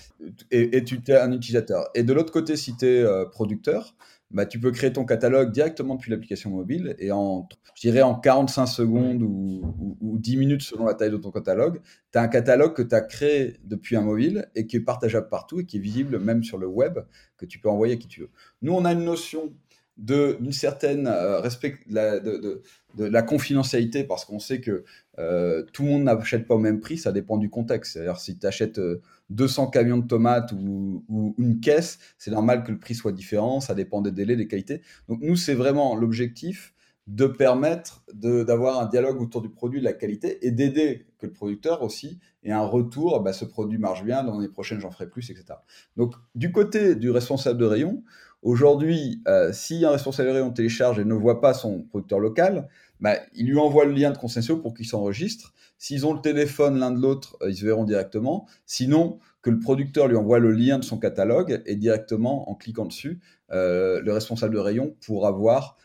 Et, 0.51 0.85
tu 0.85 1.01
es 1.07 1.17
un 1.17 1.33
utilisateur. 1.33 1.89
Et 1.95 2.03
de 2.03 2.13
l'autre 2.13 2.33
côté, 2.33 2.57
si 2.57 2.77
tu 2.77 2.87
es 2.87 3.03
euh, 3.03 3.25
producteur, 3.27 3.95
bah, 4.31 4.47
tu 4.47 4.61
peux 4.61 4.71
créer 4.71 4.93
ton 4.93 5.05
catalogue 5.05 5.51
directement 5.51 5.97
depuis 5.97 6.11
l'application 6.11 6.51
mobile 6.51 6.95
et 7.01 7.11
en, 7.11 7.49
je 7.75 7.81
dirais 7.81 8.03
en 8.03 8.15
45 8.15 8.67
secondes 8.67 9.23
ou, 9.23 9.97
ou, 10.01 10.19
10 10.19 10.37
minutes 10.37 10.63
selon 10.63 10.87
la 10.87 10.95
taille 10.95 11.11
de 11.11 11.17
ton 11.17 11.33
catalogue, 11.33 11.81
tu 12.13 12.19
as 12.19 12.23
un 12.23 12.29
catalogue 12.29 12.75
que 12.75 12.83
tu 12.83 12.95
as 12.95 13.01
créé 13.01 13.57
depuis 13.65 13.97
un 13.97 14.03
mobile 14.03 14.49
et 14.55 14.67
qui 14.67 14.77
est 14.77 14.81
partageable 14.81 15.29
partout 15.29 15.59
et 15.59 15.67
qui 15.67 15.79
est 15.79 15.81
visible 15.81 16.21
même 16.21 16.45
sur 16.45 16.59
le 16.59 16.69
web, 16.69 17.01
que 17.39 17.47
tu 17.47 17.59
peux 17.59 17.69
envoyer 17.69 17.95
à 17.95 17.97
qui 17.97 18.07
tu 18.07 18.21
veux. 18.21 18.31
Nous, 18.63 18.73
on 18.73 18.85
a 18.85 18.93
une 18.93 19.05
notion 19.05 19.53
d'une 20.01 20.53
certaine 20.53 21.07
euh, 21.07 21.41
respect 21.41 21.79
de, 21.87 22.19
de, 22.21 22.63
de, 22.97 23.05
la 23.05 23.23
confidentialité 23.23 24.03
parce 24.03 24.25
qu'on 24.25 24.39
sait 24.39 24.61
que 24.61 24.85
euh, 25.19 25.63
tout 25.75 25.83
le 25.83 25.91
monde 25.91 26.05
n'achète 26.05 26.47
pas 26.47 26.55
au 26.55 26.59
même 26.59 26.81
prix, 26.81 26.97
ça 26.97 27.13
dépend 27.13 27.37
du 27.37 27.51
contexte. 27.51 27.93
C'est-à-dire 27.93 28.19
si 28.19 28.39
tu 28.39 28.47
achètes 28.47 28.81
200 29.29 29.67
euh, 29.67 29.71
camions 29.71 29.99
de 29.99 30.07
tomates 30.07 30.53
ou, 30.53 31.05
ou 31.09 31.35
une 31.37 31.61
caisse, 31.61 31.99
c'est 32.17 32.31
normal 32.31 32.65
que 32.65 32.73
le 32.73 32.79
prix 32.79 32.95
soit 32.95 33.13
différent, 33.13 33.61
ça 33.61 33.75
dépend 33.75 34.01
des 34.01 34.11
délais, 34.11 34.37
des 34.37 34.49
qualités. 34.49 34.81
Donc 35.09 35.21
nous, 35.21 35.37
c'est 35.37 35.55
vraiment 35.55 35.95
l'objectif 35.95 36.73
de 37.07 37.27
permettre 37.27 38.05
d'avoir 38.15 38.81
un 38.81 38.87
dialogue 38.87 39.21
autour 39.21 39.43
du 39.43 39.49
produit, 39.49 39.81
de 39.81 39.85
la 39.85 39.93
qualité, 39.93 40.47
et 40.47 40.53
d'aider 40.53 41.07
que 41.19 41.27
le 41.27 41.33
producteur 41.33 41.83
aussi 41.83 42.21
ait 42.45 42.53
un 42.53 42.65
retour, 42.65 43.21
bah, 43.21 43.33
ce 43.33 43.45
produit 43.45 43.79
marche 43.79 44.05
bien, 44.05 44.23
dans 44.23 44.39
les 44.39 44.49
prochaines 44.49 44.81
j'en 44.81 44.93
ferai 44.93 45.09
plus, 45.09 45.29
etc. 45.31 45.59
Donc 45.97 46.15
du 46.37 46.53
côté 46.53 46.95
du 46.95 47.11
responsable 47.11 47.59
de 47.59 47.65
rayon, 47.65 48.05
Aujourd'hui, 48.43 49.23
euh, 49.29 49.53
si 49.53 49.85
un 49.85 49.91
responsable 49.91 50.31
rayon 50.31 50.51
télécharge 50.51 50.99
et 50.99 51.05
ne 51.05 51.13
voit 51.13 51.43
pas 51.43 51.53
son 51.53 51.83
producteur 51.83 52.19
local, 52.19 52.69
bah, 52.99 53.17
il 53.35 53.47
lui 53.47 53.59
envoie 53.59 53.85
le 53.85 53.93
lien 53.93 54.11
de 54.11 54.17
Consensio 54.17 54.57
pour 54.57 54.73
qu'il 54.73 54.87
s'enregistre. 54.87 55.53
S'ils 55.77 56.07
ont 56.07 56.15
le 56.15 56.23
téléphone 56.23 56.79
l'un 56.79 56.91
de 56.91 57.01
l'autre, 57.01 57.37
euh, 57.43 57.51
ils 57.51 57.57
se 57.57 57.65
verront 57.65 57.85
directement. 57.85 58.47
Sinon, 58.65 59.19
que 59.43 59.51
le 59.51 59.59
producteur 59.59 60.09
lui 60.09 60.17
envoie 60.17 60.39
le 60.39 60.53
lien 60.53 60.79
de 60.79 60.85
son 60.85 60.99
catalogue 60.99 61.63
et 61.67 61.77
directement, 61.77 62.51
en 62.51 62.55
cliquant 62.55 62.87
dessus, 62.87 63.21
euh, 63.53 64.01
le 64.01 64.13
responsable 64.13 64.55
de 64.55 64.61
rayon 64.61 64.97
pourra 65.05 65.31
voir 65.31 65.77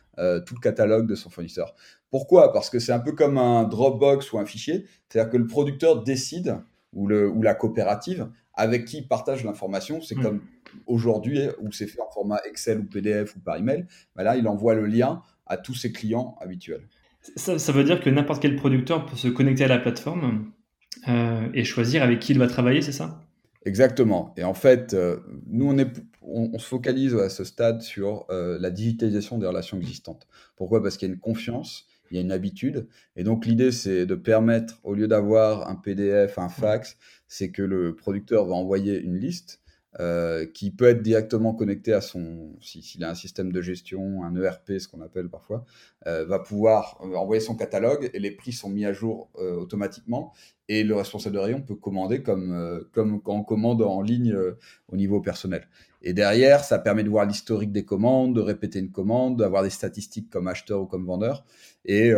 tout 0.46 0.56
le 0.56 0.62
catalogue 0.62 1.08
de 1.08 1.16
son 1.16 1.30
fournisseur. 1.30 1.76
Pourquoi? 2.10 2.54
Parce 2.54 2.70
que 2.70 2.80
c'est 2.80 2.94
un 2.94 3.00
peu 3.00 3.12
comme 3.12 3.38
un 3.38 3.66
Dropbox 3.66 4.32
ou 4.32 4.40
un 4.40 4.46
fichier. 4.46 4.86
C'est-à-dire 5.10 5.30
que 5.30 5.36
le 5.36 5.46
producteur 5.46 6.04
décide, 6.04 6.56
ou 6.94 7.10
la 7.10 7.54
coopérative, 7.54 8.30
avec 8.56 8.86
qui 8.86 8.98
il 9.00 9.08
partage 9.08 9.44
l'information. 9.44 10.02
C'est 10.02 10.16
mmh. 10.16 10.22
comme 10.22 10.42
aujourd'hui, 10.88 11.40
où 11.62 11.72
c'est 11.72 11.88
fait 11.88 12.02
en 12.02 12.10
format 12.12 12.40
Excel 12.46 12.80
ou 12.80 12.84
PDF 12.84 13.36
ou 13.36 13.40
par 13.40 13.58
email, 13.58 13.86
bah 14.16 14.24
là, 14.24 14.36
il 14.36 14.48
envoie 14.48 14.76
le 14.76 14.86
lien 14.86 15.22
à 15.46 15.58
tous 15.58 15.74
ses 15.74 15.92
clients 15.92 16.36
habituels. 16.42 16.88
Ça, 17.36 17.72
veut 17.72 17.84
dire 17.84 18.02
que 18.02 18.10
n'importe 18.10 18.42
quel 18.42 18.56
producteur 18.56 19.06
peut 19.06 19.16
se 19.16 19.28
connecter 19.28 19.64
à 19.64 19.68
la 19.68 19.80
plateforme 19.80 20.52
euh, 21.08 21.48
et 21.54 21.64
choisir 21.64 22.04
avec 22.04 22.20
qui 22.20 22.34
il 22.34 22.40
va 22.40 22.48
travailler, 22.48 22.82
c'est 22.82 22.92
ça? 22.92 23.22
Exactement. 23.66 24.34
Et 24.38 24.44
en 24.44 24.54
fait, 24.54 24.94
euh, 24.94 25.18
nous, 25.48 25.68
on, 25.68 25.78
est, 25.80 25.92
on, 26.22 26.58
se 26.60 26.68
focalise 26.68 27.16
à 27.16 27.30
ce 27.30 27.44
stade 27.44 27.82
sur 27.82 28.26
euh, 28.30 28.60
la 28.60 28.70
digitalisation 28.70 29.40
des 29.40 29.48
relations 29.48 29.78
existantes. 29.78 30.28
Pourquoi? 30.56 30.84
Parce 30.84 30.98
qu'il 30.98 31.08
y 31.08 31.12
a 31.12 31.14
une 31.16 31.20
confiance, 31.20 31.88
il 32.10 32.16
y 32.16 32.18
a 32.18 32.22
une 32.22 32.32
habitude. 32.32 32.88
Et 33.16 33.24
donc, 33.24 33.46
l'idée, 33.46 33.72
c'est 33.72 34.06
de 34.06 34.16
permettre, 34.16 34.80
au 34.84 34.94
lieu 34.94 35.08
d'avoir 35.08 35.70
un 35.70 35.76
PDF, 35.76 36.38
un 36.38 36.50
fax, 36.50 36.98
c'est 37.28 37.52
que 37.52 37.62
le 37.62 37.96
producteur 37.96 38.46
va 38.46 38.56
envoyer 38.56 39.00
une 39.00 39.18
liste 39.18 39.62
euh, 40.02 40.46
qui 40.46 40.72
peut 40.72 40.88
être 40.88 41.02
directement 41.02 41.54
connecté 41.54 41.94
à 41.94 42.02
son, 42.02 42.52
s'il 42.60 43.02
a 43.06 43.10
un 43.10 43.16
système 43.16 43.54
de 43.54 43.62
gestion, 43.62 44.26
un 44.26 44.36
ERP, 44.36 44.78
ce 44.78 44.90
qu'on 44.90 45.00
appelle 45.00 45.30
parfois, 45.30 45.64
euh, 46.06 46.26
va 46.26 46.40
pouvoir 46.40 46.98
envoyer 47.00 47.40
son 47.40 47.56
catalogue 47.56 48.10
et 48.14 48.20
les 48.20 48.32
prix 48.32 48.52
sont 48.52 48.70
mis 48.70 48.86
à 48.86 48.92
jour 48.92 49.30
automatiquement. 49.36 50.34
Et 50.68 50.84
le 50.84 50.96
responsable 50.96 51.36
de 51.36 51.40
rayon 51.40 51.62
peut 51.62 51.76
commander 51.76 52.24
comme, 52.24 52.84
comme 52.92 53.22
quand 53.22 53.36
on 53.36 53.44
commande 53.44 53.84
en 53.84 54.02
ligne 54.02 54.36
au 54.90 54.98
niveau 54.98 55.22
personnel. 55.22 55.68
Et 56.02 56.12
derrière, 56.12 56.64
ça 56.66 56.78
permet 56.78 57.04
de 57.04 57.10
voir 57.10 57.26
l'historique 57.26 57.72
des 57.72 57.86
commandes, 57.86 58.36
de 58.36 58.42
répéter 58.42 58.80
une 58.80 58.92
commande, 58.92 59.38
d'avoir 59.38 59.64
des 59.64 59.70
statistiques 59.70 60.30
comme 60.30 60.48
acheteur 60.48 60.82
ou 60.82 60.88
comme 60.88 61.06
vendeur, 61.06 61.46
et, 61.86 62.10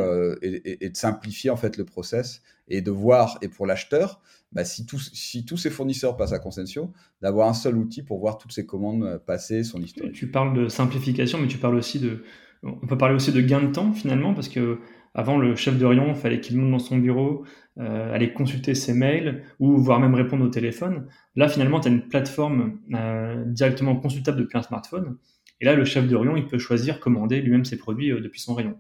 et, 0.41 0.85
et, 0.85 0.89
de 0.89 0.97
simplifier 0.97 1.49
en 1.49 1.57
fait 1.57 1.77
le 1.77 1.85
process 1.85 2.41
et 2.69 2.81
de 2.81 2.91
voir, 2.91 3.37
et 3.41 3.49
pour 3.49 3.65
l'acheteur, 3.65 4.21
bah, 4.53 4.63
si, 4.63 4.85
tous, 4.85 5.57
ces 5.57 5.69
fournisseurs 5.69 6.15
passent 6.15 6.33
à 6.33 6.39
Consensio, 6.39 6.93
d'avoir 7.21 7.49
un 7.49 7.53
seul 7.53 7.77
outil 7.77 8.01
pour 8.01 8.19
voir 8.19 8.37
toutes 8.37 8.53
ces 8.53 8.65
commandes 8.65 9.03
euh, 9.03 9.19
passer, 9.19 9.63
son 9.63 9.81
historique. 9.81 10.13
Tu 10.13 10.31
parles 10.31 10.55
de 10.57 10.69
simplification, 10.69 11.37
mais 11.37 11.47
tu 11.47 11.57
parles 11.57 11.75
aussi 11.75 11.99
de. 11.99 12.23
On 12.63 12.87
peut 12.87 12.97
parler 12.97 13.13
aussi 13.13 13.31
de 13.31 13.41
gain 13.41 13.61
de 13.61 13.71
temps 13.71 13.93
finalement, 13.93 14.33
parce 14.33 14.49
que 14.49 14.79
avant, 15.13 15.37
le 15.37 15.55
chef 15.55 15.77
de 15.77 15.85
rayon, 15.85 16.09
il 16.09 16.15
fallait 16.15 16.39
qu'il 16.39 16.57
monte 16.57 16.71
dans 16.71 16.79
son 16.79 16.97
bureau, 16.97 17.43
euh, 17.79 18.13
aller 18.13 18.33
consulter 18.33 18.75
ses 18.75 18.93
mails 18.93 19.43
ou 19.59 19.77
voire 19.77 19.99
même 19.99 20.15
répondre 20.15 20.45
au 20.45 20.49
téléphone. 20.49 21.07
Là, 21.35 21.49
finalement, 21.49 21.79
tu 21.79 21.87
as 21.87 21.91
une 21.91 22.07
plateforme 22.07 22.79
euh, 22.93 23.43
directement 23.45 23.95
consultable 23.95 24.39
depuis 24.39 24.57
un 24.57 24.63
smartphone. 24.63 25.17
Et 25.59 25.65
là, 25.65 25.75
le 25.75 25.85
chef 25.85 26.07
de 26.07 26.15
rayon, 26.15 26.37
il 26.37 26.45
peut 26.45 26.59
choisir, 26.59 26.99
commander 26.99 27.41
lui-même 27.41 27.65
ses 27.65 27.77
produits 27.77 28.09
depuis 28.09 28.39
son 28.39 28.53
rayon. 28.53 28.79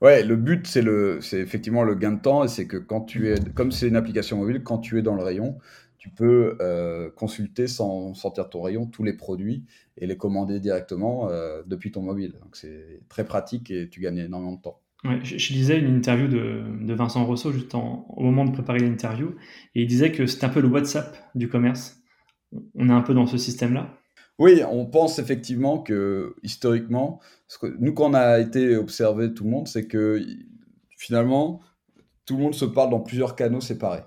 Ouais, 0.00 0.24
le 0.24 0.36
but, 0.36 0.66
c'est 0.66 0.82
le, 0.82 1.20
c'est 1.20 1.40
effectivement 1.40 1.82
le 1.82 1.94
gain 1.94 2.12
de 2.12 2.20
temps, 2.20 2.42
et 2.42 2.48
c'est 2.48 2.66
que 2.66 2.78
quand 2.78 3.02
tu 3.02 3.28
es, 3.28 3.34
comme 3.54 3.70
c'est 3.70 3.88
une 3.88 3.96
application 3.96 4.38
mobile, 4.38 4.62
quand 4.62 4.78
tu 4.78 4.98
es 4.98 5.02
dans 5.02 5.14
le 5.14 5.22
rayon, 5.22 5.58
tu 5.98 6.08
peux 6.08 6.56
euh, 6.62 7.10
consulter 7.10 7.66
sans 7.66 8.14
sortir 8.14 8.48
ton 8.48 8.62
rayon 8.62 8.86
tous 8.86 9.04
les 9.04 9.12
produits 9.12 9.66
et 9.98 10.06
les 10.06 10.16
commander 10.16 10.58
directement 10.58 11.28
euh, 11.28 11.62
depuis 11.66 11.92
ton 11.92 12.00
mobile. 12.00 12.32
Donc 12.40 12.56
c'est 12.56 13.02
très 13.10 13.26
pratique 13.26 13.70
et 13.70 13.90
tu 13.90 14.00
gagnes 14.00 14.16
énormément 14.16 14.54
de 14.54 14.62
temps. 14.62 14.80
Ouais, 15.04 15.20
je, 15.22 15.52
lisais 15.52 15.78
une 15.78 15.94
interview 15.94 16.28
de, 16.28 16.62
de 16.80 16.94
Vincent 16.94 17.24
Rousseau 17.26 17.52
juste 17.52 17.74
au 17.74 18.22
moment 18.22 18.46
de 18.46 18.52
préparer 18.52 18.78
l'interview, 18.78 19.34
et 19.74 19.82
il 19.82 19.86
disait 19.86 20.12
que 20.12 20.26
c'est 20.26 20.44
un 20.44 20.48
peu 20.48 20.60
le 20.60 20.68
WhatsApp 20.68 21.14
du 21.34 21.48
commerce. 21.48 22.02
On 22.74 22.88
est 22.88 22.92
un 22.92 23.02
peu 23.02 23.12
dans 23.12 23.26
ce 23.26 23.36
système-là. 23.36 23.99
Oui, 24.40 24.62
on 24.70 24.86
pense 24.86 25.18
effectivement 25.18 25.80
que 25.80 26.34
historiquement, 26.42 27.20
ce 27.46 27.58
que, 27.58 27.66
nous 27.78 27.92
quand 27.92 28.10
on 28.10 28.14
a 28.14 28.38
été 28.38 28.74
observé 28.74 29.34
tout 29.34 29.44
le 29.44 29.50
monde, 29.50 29.68
c'est 29.68 29.86
que 29.86 30.24
finalement 30.96 31.60
tout 32.24 32.38
le 32.38 32.44
monde 32.44 32.54
se 32.54 32.64
parle 32.64 32.88
dans 32.88 33.00
plusieurs 33.00 33.36
canaux 33.36 33.60
séparés. 33.60 34.02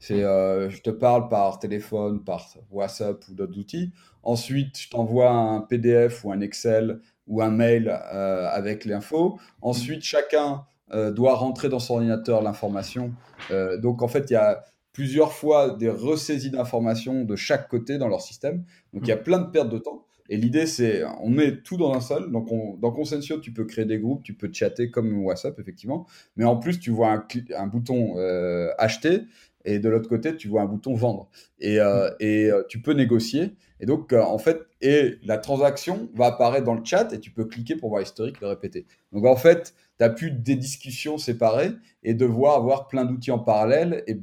C'est 0.00 0.24
euh, 0.24 0.70
je 0.70 0.82
te 0.82 0.90
parle 0.90 1.28
par 1.28 1.60
téléphone, 1.60 2.24
par 2.24 2.52
WhatsApp 2.72 3.28
ou 3.28 3.34
d'autres 3.34 3.56
outils. 3.56 3.92
Ensuite, 4.24 4.76
je 4.76 4.90
t'envoie 4.90 5.30
un 5.30 5.60
PDF 5.60 6.24
ou 6.24 6.32
un 6.32 6.40
Excel 6.40 7.00
ou 7.28 7.40
un 7.40 7.50
mail 7.50 7.88
euh, 7.88 8.48
avec 8.50 8.86
l'info. 8.86 9.38
Ensuite, 9.62 10.02
chacun 10.02 10.64
euh, 10.92 11.12
doit 11.12 11.36
rentrer 11.36 11.68
dans 11.68 11.78
son 11.78 11.94
ordinateur 11.94 12.42
l'information. 12.42 13.12
donc 13.78 14.02
en 14.02 14.08
fait, 14.08 14.30
il 14.30 14.32
y 14.32 14.36
a 14.36 14.64
plusieurs 14.96 15.34
fois 15.34 15.76
des 15.76 15.90
ressaisies 15.90 16.50
d'informations 16.50 17.24
de 17.24 17.36
chaque 17.36 17.68
côté 17.68 17.98
dans 17.98 18.08
leur 18.08 18.22
système. 18.22 18.64
Donc 18.94 19.02
il 19.02 19.08
y 19.08 19.12
a 19.12 19.18
plein 19.18 19.38
de 19.38 19.50
pertes 19.50 19.68
de 19.68 19.76
temps. 19.76 20.06
Et 20.30 20.38
l'idée, 20.38 20.64
c'est, 20.64 21.04
on 21.20 21.28
met 21.28 21.60
tout 21.60 21.76
dans 21.76 21.92
un 21.92 22.00
seul. 22.00 22.32
Donc, 22.32 22.48
dans 22.80 22.90
Consensio, 22.90 23.38
tu 23.38 23.52
peux 23.52 23.66
créer 23.66 23.84
des 23.84 23.98
groupes, 23.98 24.22
tu 24.22 24.32
peux 24.32 24.50
chatter 24.50 24.90
comme 24.90 25.22
WhatsApp, 25.22 25.60
effectivement. 25.60 26.06
Mais 26.36 26.44
en 26.44 26.56
plus, 26.56 26.80
tu 26.80 26.90
vois 26.90 27.12
un, 27.12 27.26
un 27.58 27.66
bouton 27.66 28.14
euh, 28.16 28.70
acheter 28.78 29.20
et 29.66 29.78
de 29.78 29.88
l'autre 29.88 30.08
côté, 30.08 30.36
tu 30.36 30.48
vois 30.48 30.62
un 30.62 30.66
bouton 30.66 30.94
vendre. 30.94 31.28
Et, 31.60 31.80
euh, 31.80 32.08
et 32.20 32.50
euh, 32.50 32.62
tu 32.68 32.80
peux 32.80 32.92
négocier. 32.92 33.56
Et 33.80 33.86
donc, 33.86 34.12
en 34.12 34.38
fait, 34.38 34.62
et 34.80 35.16
la 35.24 35.36
transaction 35.36 36.08
va 36.14 36.26
apparaître 36.26 36.64
dans 36.64 36.74
le 36.74 36.84
chat 36.84 37.12
et 37.12 37.20
tu 37.20 37.30
peux 37.30 37.44
cliquer 37.44 37.76
pour 37.76 37.90
voir 37.90 38.00
l'historique, 38.00 38.40
le 38.40 38.46
répéter. 38.46 38.86
Donc, 39.12 39.26
en 39.26 39.36
fait, 39.36 39.74
tu 39.98 40.04
n'as 40.04 40.10
plus 40.10 40.30
des 40.30 40.56
discussions 40.56 41.18
séparées 41.18 41.72
et 42.02 42.14
devoir 42.14 42.56
avoir 42.56 42.88
plein 42.88 43.04
d'outils 43.04 43.30
en 43.30 43.38
parallèle 43.38 44.04
et, 44.06 44.14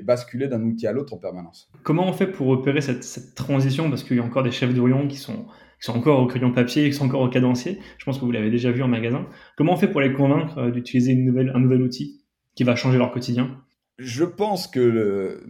basculer 0.00 0.48
d'un 0.48 0.62
outil 0.62 0.86
à 0.86 0.92
l'autre 0.92 1.12
en 1.14 1.18
permanence. 1.18 1.70
Comment 1.82 2.08
on 2.08 2.12
fait 2.12 2.26
pour 2.26 2.48
opérer 2.48 2.80
cette, 2.80 3.34
transition? 3.34 3.90
Parce 3.90 4.02
qu'il 4.02 4.16
y 4.16 4.20
a 4.20 4.24
encore 4.24 4.42
des 4.42 4.52
chefs 4.52 4.72
de 4.72 4.80
rayon 4.80 5.06
qui 5.06 5.16
sont, 5.16 5.46
qui 5.80 5.86
sont 5.86 5.96
encore 5.96 6.20
au 6.20 6.26
crayon 6.26 6.52
papier, 6.52 6.88
qui 6.88 6.94
sont 6.94 7.06
encore 7.06 7.22
au 7.22 7.28
cadencier. 7.28 7.78
Je 7.98 8.04
pense 8.04 8.18
que 8.18 8.24
vous 8.24 8.32
l'avez 8.32 8.50
déjà 8.50 8.70
vu 8.70 8.82
en 8.82 8.88
magasin. 8.88 9.26
Comment 9.56 9.74
on 9.74 9.76
fait 9.76 9.88
pour 9.88 10.00
les 10.00 10.12
convaincre 10.12 10.58
euh, 10.58 10.70
d'utiliser 10.70 11.12
un 11.12 11.60
nouvel 11.60 11.82
outil 11.82 12.24
qui 12.54 12.64
va 12.64 12.74
changer 12.74 12.98
leur 12.98 13.12
quotidien? 13.12 13.60
Je 14.02 14.24
pense 14.24 14.66
que 14.66 15.44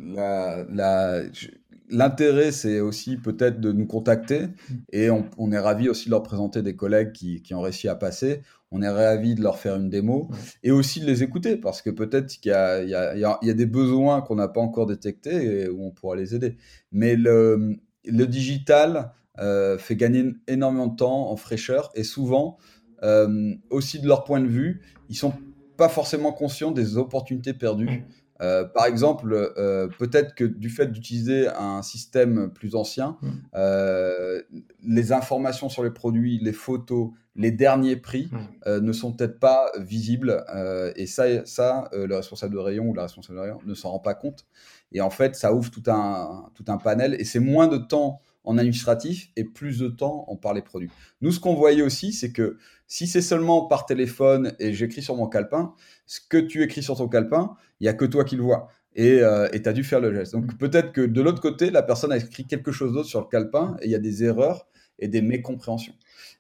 l'intérêt, 1.89 2.51
c'est 2.51 2.81
aussi 2.81 3.17
peut-être 3.17 3.61
de 3.61 3.71
nous 3.71 3.87
contacter. 3.87 4.49
Et 4.93 5.09
on, 5.09 5.53
est 5.53 5.59
ravi 5.59 5.89
aussi 5.89 6.07
de 6.07 6.11
leur 6.11 6.25
présenter 6.25 6.61
des 6.61 6.75
collègues 6.75 7.13
qui, 7.13 7.43
qui, 7.43 7.55
ont 7.55 7.61
réussi 7.61 7.87
à 7.87 7.95
passer. 7.95 8.43
On 8.73 8.83
est 8.83 8.89
ravi 8.89 9.37
de 9.37 9.43
leur 9.43 9.57
faire 9.57 9.77
une 9.77 9.89
démo. 9.89 10.31
Et 10.65 10.73
aussi 10.73 10.99
de 10.99 11.07
les 11.07 11.23
écouter 11.23 11.57
parce 11.57 11.81
que 11.81 11.91
peut-être 11.91 12.27
qu'il 12.27 12.51
y, 12.51 12.53
a, 12.53 13.55
des 13.55 13.67
besoins 13.67 14.21
qu'on 14.21 14.35
n'a 14.35 14.49
pas 14.49 14.61
encore 14.61 14.87
détectés 14.87 15.63
et 15.63 15.69
où 15.69 15.85
on 15.85 15.93
pourra 15.93 16.17
les 16.17 16.35
aider. 16.35 16.57
Mais 16.91 17.15
le, 17.15 17.79
digital 18.05 19.13
euh, 19.39 19.79
fait 19.79 19.95
gagner 19.95 20.25
énormément 20.49 20.89
de 20.89 20.97
temps 20.97 21.31
en 21.31 21.37
fraîcheur 21.37 21.93
et 21.95 22.03
souvent, 22.03 22.59
euh, 23.05 23.55
aussi 23.71 24.01
de 24.01 24.09
leur 24.09 24.25
point 24.25 24.41
de 24.41 24.49
vue, 24.49 24.83
ils 25.09 25.15
sont 25.15 25.35
pas 25.77 25.89
forcément 25.89 26.33
conscients 26.33 26.73
des 26.73 26.97
opportunités 26.99 27.55
perdues. 27.55 28.05
Euh, 28.41 28.65
par 28.65 28.87
exemple, 28.87 29.33
euh, 29.35 29.89
peut-être 29.99 30.35
que 30.35 30.45
du 30.45 30.71
fait 30.71 30.87
d'utiliser 30.87 31.49
un 31.49 31.83
système 31.83 32.51
plus 32.53 32.75
ancien, 32.75 33.19
mm. 33.21 33.31
euh, 33.55 34.43
les 34.83 35.13
informations 35.13 35.69
sur 35.69 35.83
les 35.83 35.91
produits, 35.91 36.39
les 36.43 36.53
photos, 36.53 37.11
les 37.37 37.51
derniers 37.51 37.97
prix 37.97 38.31
mm. 38.67 38.79
ne 38.79 38.93
sont 38.93 39.13
peut-être 39.13 39.39
pas 39.39 39.71
visibles. 39.79 40.45
et 40.97 41.07
ça, 41.07 41.45
ça 41.45 41.89
le 41.93 42.15
responsable 42.15 42.55
de 42.55 42.59
rayon 42.59 42.87
ou 42.87 42.95
la 42.95 43.03
responsable 43.03 43.39
de 43.39 43.43
rayon 43.43 43.59
ne 43.65 43.75
s'en 43.75 43.91
rend 43.91 44.01
pas 44.01 44.15
compte. 44.15 44.47
Et 44.93 45.01
en 45.01 45.11
fait, 45.11 45.37
ça 45.37 45.53
ouvre 45.55 45.71
tout 45.71 45.85
un, 45.87 46.51
tout 46.55 46.65
un 46.69 46.79
panel 46.79 47.15
et 47.19 47.25
c'est 47.25 47.41
moins 47.41 47.69
de 47.69 47.77
temps 47.77 48.21
en 48.45 48.59
administratif 48.59 49.31
et 49.37 49.45
plus 49.45 49.79
de 49.79 49.89
temps 49.89 50.25
en 50.29 50.37
par 50.37 50.55
les 50.55 50.63
produits. 50.63 50.91
Nous, 51.21 51.33
ce 51.33 51.41
qu'on 51.41 51.55
voyait 51.55 51.83
aussi, 51.83 52.13
c'est 52.13 52.33
que 52.33 52.57
si 52.87 53.07
c'est 53.07 53.23
seulement 53.23 53.67
par 53.67 53.87
téléphone 53.87 54.55
et 54.59 54.73
j'écris 54.73 55.03
sur 55.03 55.17
mon 55.17 55.29
calepin, 55.29 55.75
ce 56.07 56.21
que 56.21 56.39
tu 56.39 56.63
écris 56.63 56.83
sur 56.83 56.97
ton 56.97 57.09
calepin, 57.09 57.55
il 57.81 57.85
n'y 57.85 57.89
a 57.89 57.95
que 57.95 58.05
toi 58.05 58.25
qui 58.25 58.37
le 58.37 58.43
vois. 58.43 58.69
Et 58.97 59.21
euh, 59.21 59.49
tu 59.49 59.69
as 59.69 59.73
dû 59.73 59.85
faire 59.85 60.01
le 60.01 60.13
geste. 60.15 60.33
Donc 60.33 60.53
mm. 60.53 60.57
peut-être 60.57 60.93
que 60.93 61.03
de 61.03 61.23
l'autre 61.23 61.41
côté, 61.41 61.71
la 61.71 61.83
personne 61.83 62.13
a 62.13 62.17
écrit 62.17 62.47
quelque 62.47 62.73
chose 62.73 62.93
d'autre 62.93 63.09
sur 63.09 63.21
le 63.21 63.27
calepin 63.27 63.77
et 63.81 63.87
il 63.87 63.91
y 63.91 63.95
a 63.95 64.01
des 64.01 64.25
erreurs 64.25 64.67
et 64.99 65.09
des 65.09 65.23
mécompréhensions. 65.23 65.95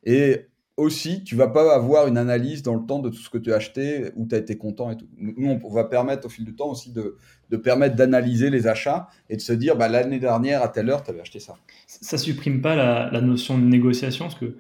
Et 0.05 0.47
aussi, 0.81 1.23
tu 1.23 1.37
vas 1.37 1.49
pas 1.49 1.75
avoir 1.75 2.07
une 2.07 2.19
analyse 2.19 2.63
dans 2.63 2.75
le 2.75 2.85
temps 2.87 2.99
de 2.99 3.09
tout 3.09 3.23
ce 3.23 3.31
que 3.31 3.39
tu 3.39 3.53
as 3.53 3.57
acheté, 3.57 4.11
où 4.17 4.27
tu 4.27 4.35
as 4.35 4.39
été 4.39 4.57
content 4.57 4.91
et 4.91 4.97
tout. 4.97 5.07
Nous, 5.17 5.61
on 5.63 5.73
va 5.73 5.85
permettre 5.85 6.27
au 6.27 6.29
fil 6.29 6.45
du 6.45 6.55
temps 6.55 6.71
aussi 6.71 6.91
de, 6.93 7.17
de 7.51 7.57
permettre 7.57 7.97
d'analyser 7.97 8.51
les 8.51 8.67
achats 8.67 9.09
et 9.29 9.37
de 9.37 9.41
se 9.41 9.53
dire, 9.53 9.77
bah, 9.77 9.89
l'année 9.89 10.19
dernière, 10.19 10.63
à 10.63 10.69
telle 10.69 10.91
heure, 10.91 11.03
tu 11.03 11.11
avais 11.11 11.21
acheté 11.21 11.39
ça. 11.39 11.55
Ça 11.87 12.19
supprime 12.19 12.61
pas 12.61 12.75
la, 12.75 13.11
la 13.11 13.21
notion 13.21 13.59
de 13.59 13.65
négociation, 13.65 14.25
parce 14.27 14.39
qu'il 14.39 14.55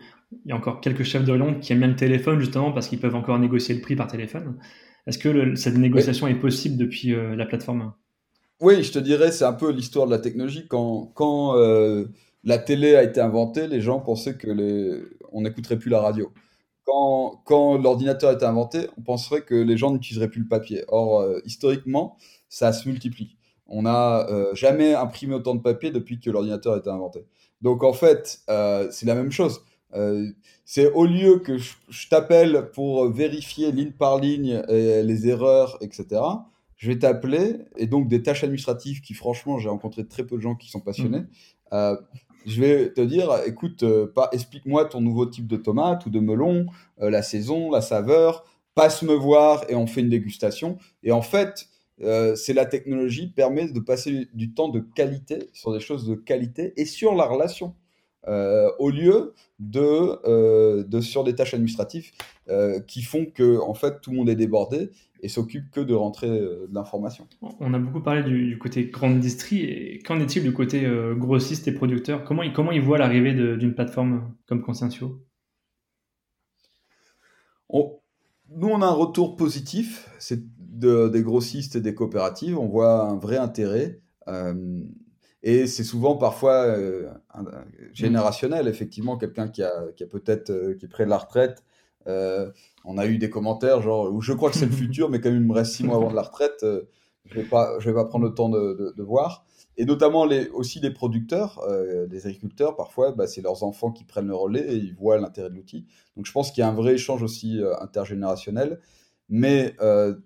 y 0.46 0.52
a 0.52 0.56
encore 0.56 0.80
quelques 0.80 1.04
chefs 1.04 1.24
de 1.24 1.32
rayon 1.32 1.58
qui 1.60 1.72
aiment 1.72 1.80
bien 1.80 1.88
le 1.88 1.96
téléphone, 1.96 2.38
justement, 2.38 2.72
parce 2.72 2.88
qu'ils 2.88 3.00
peuvent 3.00 3.16
encore 3.16 3.38
négocier 3.38 3.74
le 3.74 3.80
prix 3.80 3.96
par 3.96 4.06
téléphone. 4.06 4.56
Est-ce 5.06 5.18
que 5.18 5.54
cette 5.54 5.76
négociation 5.76 6.28
est 6.28 6.34
possible 6.34 6.76
depuis 6.76 7.14
euh, 7.14 7.34
la 7.34 7.46
plateforme? 7.46 7.92
Oui, 8.60 8.82
je 8.82 8.92
te 8.92 8.98
dirais, 8.98 9.32
c'est 9.32 9.46
un 9.46 9.54
peu 9.54 9.72
l'histoire 9.72 10.06
de 10.06 10.10
la 10.10 10.18
technologie. 10.18 10.66
Quand, 10.68 11.10
quand 11.14 11.56
euh, 11.56 12.04
la 12.44 12.58
télé 12.58 12.94
a 12.94 13.02
été 13.02 13.20
inventée, 13.20 13.66
les 13.66 13.80
gens 13.80 14.00
pensaient 14.00 14.34
que 14.34 14.50
les... 14.50 15.00
on 15.32 15.42
n'écouterait 15.42 15.78
plus 15.78 15.90
la 15.90 16.00
radio. 16.00 16.32
Quand, 16.84 17.42
quand 17.44 17.78
l'ordinateur 17.78 18.30
a 18.30 18.32
été 18.32 18.44
inventé, 18.44 18.88
on 18.98 19.02
penserait 19.02 19.42
que 19.42 19.54
les 19.54 19.76
gens 19.76 19.92
n'utiliseraient 19.92 20.30
plus 20.30 20.42
le 20.42 20.48
papier. 20.48 20.84
Or, 20.88 21.20
euh, 21.20 21.40
historiquement, 21.44 22.16
ça 22.48 22.72
se 22.72 22.88
multiplie. 22.88 23.36
On 23.66 23.82
n'a 23.82 24.26
jamais 24.52 24.94
imprimé 24.94 25.36
autant 25.36 25.54
de 25.54 25.60
papier 25.60 25.92
depuis 25.92 26.18
que 26.18 26.28
l'ordinateur 26.28 26.74
a 26.74 26.78
été 26.78 26.90
inventé. 26.90 27.24
Donc, 27.60 27.84
en 27.84 27.92
fait, 27.92 28.40
c'est 28.90 29.06
la 29.06 29.14
même 29.14 29.30
chose. 29.30 29.60
Euh, 29.94 30.30
c'est 30.64 30.90
au 30.92 31.04
lieu 31.04 31.38
que 31.38 31.58
je, 31.58 32.08
t'appelle 32.08 32.70
pour 32.72 33.10
vérifier 33.10 33.72
ligne 33.72 33.92
par 33.92 34.18
ligne 34.18 34.62
les 34.68 35.28
erreurs, 35.28 35.78
etc. 35.80 36.20
Je 36.76 36.90
vais 36.90 36.98
t'appeler 36.98 37.58
et 37.76 37.86
donc 37.86 38.08
des 38.08 38.22
tâches 38.22 38.44
administratives 38.44 39.00
qui, 39.00 39.14
franchement, 39.14 39.58
j'ai 39.58 39.68
rencontré 39.68 40.06
très 40.06 40.24
peu 40.24 40.36
de 40.36 40.40
gens 40.40 40.54
qui 40.54 40.70
sont 40.70 40.80
passionnés. 40.80 41.20
Mmh. 41.20 41.26
Euh, 41.72 41.96
je 42.46 42.60
vais 42.60 42.92
te 42.92 43.00
dire, 43.00 43.30
écoute, 43.46 43.82
euh, 43.82 44.12
explique-moi 44.32 44.86
ton 44.86 45.00
nouveau 45.00 45.26
type 45.26 45.46
de 45.46 45.56
tomate 45.56 46.06
ou 46.06 46.10
de 46.10 46.20
melon, 46.20 46.66
la 46.98 47.22
saison, 47.22 47.70
la 47.70 47.80
saveur, 47.80 48.44
passe 48.74 49.02
me 49.02 49.14
voir 49.14 49.64
et 49.68 49.74
on 49.74 49.86
fait 49.86 50.00
une 50.00 50.10
dégustation. 50.10 50.78
Et 51.02 51.12
en 51.12 51.22
fait, 51.22 51.68
c'est 51.98 52.52
la 52.54 52.66
technologie 52.66 53.28
permet 53.28 53.68
de 53.68 53.80
passer 53.80 54.28
du 54.34 54.52
temps 54.54 54.68
de 54.68 54.80
qualité 54.80 55.50
sur 55.52 55.72
des 55.72 55.80
choses 55.80 56.06
de 56.06 56.14
qualité 56.14 56.72
et 56.76 56.84
sur 56.84 57.14
la 57.14 57.24
relation 57.24 57.74
au 58.26 58.90
lieu 58.90 59.34
de 59.58 61.00
sur 61.00 61.24
des 61.24 61.34
tâches 61.34 61.54
administratives 61.54 62.10
qui 62.86 63.02
font 63.02 63.26
que 63.26 63.60
en 63.60 63.74
fait 63.74 64.00
tout 64.00 64.10
le 64.10 64.16
monde 64.16 64.28
est 64.28 64.36
débordé 64.36 64.90
et 65.22 65.28
s'occupe 65.28 65.70
que 65.70 65.80
de 65.80 65.94
rentrer 65.94 66.28
de 66.28 66.68
l'information. 66.72 67.26
On 67.60 67.74
a 67.74 67.78
beaucoup 67.78 68.00
parlé 68.00 68.22
du, 68.22 68.58
côté 68.58 68.86
grande 68.86 69.20
distri 69.20 69.62
et 69.62 69.98
qu'en 69.98 70.18
est-il 70.18 70.42
du 70.42 70.52
côté 70.52 70.88
grossiste 71.16 71.68
et 71.68 71.72
producteur? 71.72 72.24
Comment, 72.24 72.42
comment 72.52 72.72
ils 72.72 72.80
voient 72.80 72.98
l'arrivée 72.98 73.34
d'une 73.34 73.74
plateforme 73.74 74.34
comme 74.46 74.62
Conscientio 74.62 75.20
nous, 78.56 78.68
on 78.68 78.82
a 78.82 78.86
un 78.86 78.92
retour 78.92 79.36
positif 79.36 80.08
c'est 80.18 80.40
de, 80.58 81.08
des 81.08 81.22
grossistes 81.22 81.76
et 81.76 81.80
des 81.80 81.94
coopératives. 81.94 82.58
On 82.58 82.66
voit 82.66 83.04
un 83.04 83.16
vrai 83.16 83.36
intérêt. 83.36 84.00
Euh, 84.28 84.82
et 85.42 85.66
c'est 85.66 85.84
souvent 85.84 86.16
parfois 86.16 86.66
euh, 86.66 87.10
générationnel, 87.92 88.68
effectivement, 88.68 89.16
quelqu'un 89.16 89.48
qui 89.48 89.62
a, 89.62 89.72
qui 89.96 90.02
a 90.04 90.06
peut-être 90.06 90.50
euh, 90.50 90.74
qui 90.74 90.86
est 90.86 90.88
près 90.88 91.04
de 91.04 91.10
la 91.10 91.18
retraite. 91.18 91.62
On 92.06 92.98
a 92.98 93.06
eu 93.06 93.18
des 93.18 93.30
commentaires 93.30 93.82
genre 93.82 94.12
où 94.12 94.20
je 94.20 94.32
crois 94.32 94.50
que 94.50 94.56
c'est 94.56 94.66
le 94.66 94.72
futur, 94.84 95.10
mais 95.10 95.20
quand 95.20 95.30
même 95.30 95.42
il 95.42 95.46
me 95.48 95.54
reste 95.54 95.72
six 95.72 95.84
mois 95.84 95.96
avant 95.96 96.10
de 96.10 96.16
la 96.16 96.22
retraite, 96.22 96.64
je 97.26 97.34
vais 97.34 97.44
pas 97.46 97.78
je 97.78 97.88
vais 97.88 97.94
pas 97.94 98.04
prendre 98.04 98.24
le 98.24 98.34
temps 98.34 98.48
de, 98.48 98.94
de 98.96 99.02
voir 99.02 99.44
et 99.80 99.86
notamment 99.86 100.26
les, 100.26 100.48
aussi 100.50 100.78
les 100.78 100.90
producteurs, 100.90 101.58
euh, 101.66 102.06
les 102.10 102.26
agriculteurs, 102.26 102.76
parfois, 102.76 103.12
bah, 103.12 103.26
c'est 103.26 103.40
leurs 103.40 103.62
enfants 103.62 103.90
qui 103.90 104.04
prennent 104.04 104.26
le 104.26 104.34
relais 104.34 104.74
et 104.74 104.76
ils 104.76 104.94
voient 104.94 105.16
l'intérêt 105.16 105.48
de 105.48 105.54
l'outil. 105.54 105.86
Donc 106.16 106.26
je 106.26 106.32
pense 106.32 106.50
qu'il 106.50 106.60
y 106.60 106.64
a 106.64 106.68
un 106.68 106.74
vrai 106.74 106.94
échange 106.96 107.22
aussi 107.22 107.62
euh, 107.62 107.74
intergénérationnel. 107.80 108.78
Mais 109.30 109.74
euh, 109.80 110.16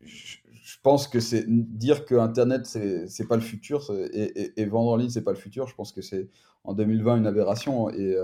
je 0.00 0.76
pense 0.84 1.08
que 1.08 1.18
c'est 1.18 1.44
dire 1.48 2.04
que 2.04 2.14
Internet, 2.14 2.66
c'est 2.66 3.06
n'est 3.18 3.26
pas 3.26 3.34
le 3.34 3.42
futur 3.42 3.90
et, 4.12 4.52
et, 4.60 4.64
vendre 4.66 4.92
en 4.92 4.96
ligne, 4.96 5.10
c'est 5.10 5.24
pas 5.24 5.32
le 5.32 5.38
futur. 5.38 5.66
Je 5.66 5.74
pense 5.74 5.90
que 5.90 6.00
c'est 6.00 6.28
en 6.64 6.74
2020 6.74 7.18
une 7.18 7.26
aberration. 7.26 7.90
Et, 7.90 8.16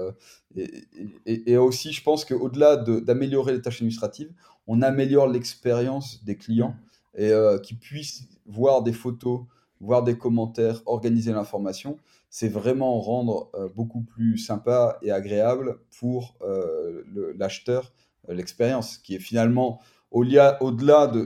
et, 0.56 1.52
et 1.52 1.56
aussi, 1.56 1.92
je 1.92 2.02
pense 2.02 2.24
qu'au-delà 2.24 2.76
d'améliorer 2.76 3.52
les 3.52 3.62
tâches 3.62 3.76
administratives, 3.76 4.32
on 4.66 4.82
améliore 4.82 5.28
l'expérience 5.28 6.24
des 6.24 6.36
clients 6.36 6.74
et 7.16 7.32
qui 7.62 7.74
puissent 7.74 8.28
voir 8.46 8.82
des 8.82 8.92
photos 8.92 9.42
voir 9.80 10.02
des 10.02 10.16
commentaires, 10.16 10.82
organiser 10.86 11.32
l'information, 11.32 11.98
c'est 12.28 12.48
vraiment 12.48 13.00
rendre 13.00 13.50
euh, 13.54 13.68
beaucoup 13.74 14.02
plus 14.02 14.38
sympa 14.38 14.98
et 15.02 15.10
agréable 15.10 15.78
pour 15.98 16.36
euh, 16.42 17.02
l'acheteur 17.36 17.92
euh, 18.28 18.34
l'expérience, 18.34 18.98
qui 18.98 19.14
est 19.14 19.20
finalement 19.20 19.80
au-delà 20.10 20.58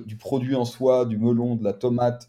du 0.05 0.17
produit 0.17 0.55
en 0.55 0.67
soi, 0.67 1.07
du 1.07 1.17
melon, 1.17 1.57
de 1.57 1.65
la 1.65 1.73
tomate, 1.73 2.29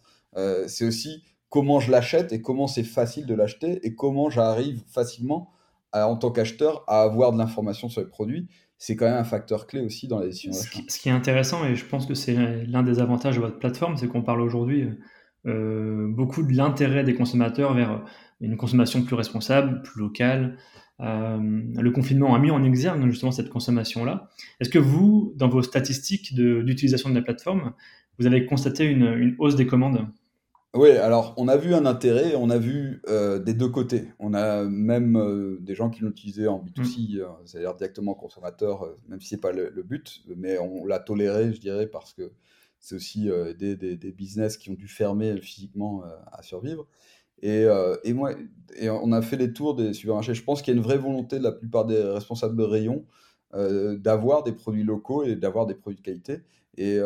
c'est 0.67 0.85
aussi 0.85 1.21
comment 1.55 1.79
je 1.79 1.89
l'achète 1.89 2.33
et 2.33 2.41
comment 2.41 2.67
c'est 2.67 2.83
facile 2.83 3.25
de 3.25 3.33
l'acheter 3.33 3.79
et 3.87 3.95
comment 3.95 4.29
j'arrive 4.29 4.83
facilement 4.87 5.53
en 5.93 6.17
tant 6.17 6.29
qu'acheteur 6.29 6.83
à 6.87 7.01
avoir 7.03 7.31
de 7.31 7.37
l'information 7.37 7.87
sur 7.87 8.01
les 8.01 8.07
produits. 8.07 8.49
C'est 8.77 8.97
quand 8.97 9.05
même 9.05 9.15
un 9.15 9.23
facteur 9.23 9.65
clé 9.65 9.79
aussi 9.79 10.09
dans 10.09 10.19
la 10.19 10.25
décision. 10.25 10.51
Ce 10.51 10.99
qui 10.99 11.07
est 11.07 11.13
intéressant, 11.13 11.63
et 11.63 11.77
je 11.77 11.85
pense 11.85 12.07
que 12.07 12.13
c'est 12.13 12.35
l'un 12.65 12.83
des 12.83 12.99
avantages 12.99 13.37
de 13.37 13.39
votre 13.39 13.57
plateforme, 13.57 13.95
c'est 13.95 14.09
qu'on 14.09 14.21
parle 14.21 14.41
aujourd'hui 14.41 14.89
euh, 15.45 16.07
beaucoup 16.09 16.43
de 16.43 16.51
l'intérêt 16.51 17.05
des 17.05 17.15
consommateurs 17.15 17.73
vers 17.73 18.03
une 18.41 18.57
consommation 18.57 19.03
plus 19.03 19.15
responsable, 19.15 19.81
plus 19.81 20.01
locale. 20.01 20.57
Euh, 20.99 21.39
le 21.39 21.91
confinement 21.91 22.35
a 22.35 22.39
mis 22.39 22.51
en 22.51 22.65
exergue 22.65 23.01
justement 23.05 23.31
cette 23.31 23.49
consommation-là. 23.49 24.29
Est-ce 24.59 24.69
que 24.69 24.79
vous, 24.79 25.31
dans 25.37 25.47
vos 25.47 25.61
statistiques 25.61 26.35
d'utilisation 26.35 27.09
de, 27.09 27.15
la 27.15 27.21
plateforme, 27.21 27.71
vous 28.19 28.25
avez 28.25 28.45
constaté 28.45 28.83
une, 28.83 29.37
hausse 29.39 29.55
des 29.55 29.67
commandes? 29.67 30.05
Oui, 30.75 30.91
alors 30.91 31.33
on 31.37 31.47
a 31.47 31.57
vu 31.57 31.73
un 31.73 31.85
intérêt, 31.85 32.35
on 32.35 32.49
a 32.49 32.57
vu 32.57 33.01
euh, 33.07 33.39
des 33.39 33.53
deux 33.53 33.69
côtés. 33.69 34.09
On 34.19 34.33
a 34.33 34.63
même 34.63 35.57
des 35.61 35.75
gens 35.75 35.89
qui 35.89 36.01
l'ont 36.01 36.09
utilisé 36.09 36.47
en 36.47 36.63
B2C, 36.63 37.21
mmh. 37.21 37.25
c'est-à-dire 37.45 37.75
directement 37.75 38.13
consommateur, 38.13 38.95
même 39.07 39.21
si 39.21 39.29
ce 39.29 39.35
n'est 39.35 39.41
pas 39.41 39.51
le, 39.51 39.83
but, 39.83 40.23
mais 40.35 40.57
on 40.59 40.85
l'a 40.85 40.99
toléré, 40.99 41.53
je 41.53 41.59
dirais, 41.59 41.87
parce 41.87 42.13
que 42.13 42.31
c'est 42.85 42.95
aussi 42.95 43.29
euh, 43.31 43.53
des, 43.53 43.75
des, 43.75 44.11
business 44.11 44.57
qui 44.57 44.69
ont 44.69 44.75
dû 44.75 44.87
fermer 44.87 45.41
physiquement 45.41 46.03
euh, 46.03 46.09
à 46.31 46.43
survivre. 46.43 46.85
Et, 47.41 47.63
euh, 47.65 47.97
et, 48.03 48.13
moi, 48.13 48.33
et 48.75 48.91
on 48.91 49.11
a 49.11 49.23
fait 49.23 49.37
les 49.37 49.53
tours 49.53 49.75
des 49.75 49.93
supermarchés. 49.93 50.35
Je 50.35 50.43
pense 50.43 50.61
qu'il 50.61 50.71
y 50.71 50.77
a 50.77 50.77
une 50.77 50.83
vraie 50.83 50.99
volonté 50.99 51.39
de 51.39 51.43
la 51.43 51.51
plupart 51.51 51.85
des 51.85 52.01
responsables 52.01 52.55
de 52.55 52.63
rayon 52.63 53.05
d'avoir 53.53 54.43
des 54.43 54.51
produits 54.51 54.83
locaux 54.83 55.23
et 55.23 55.37
d'avoir 55.37 55.65
des 55.65 55.75
produits 55.75 55.95
de 55.95 56.01
qualité. 56.01 56.41
Et, 56.77 56.99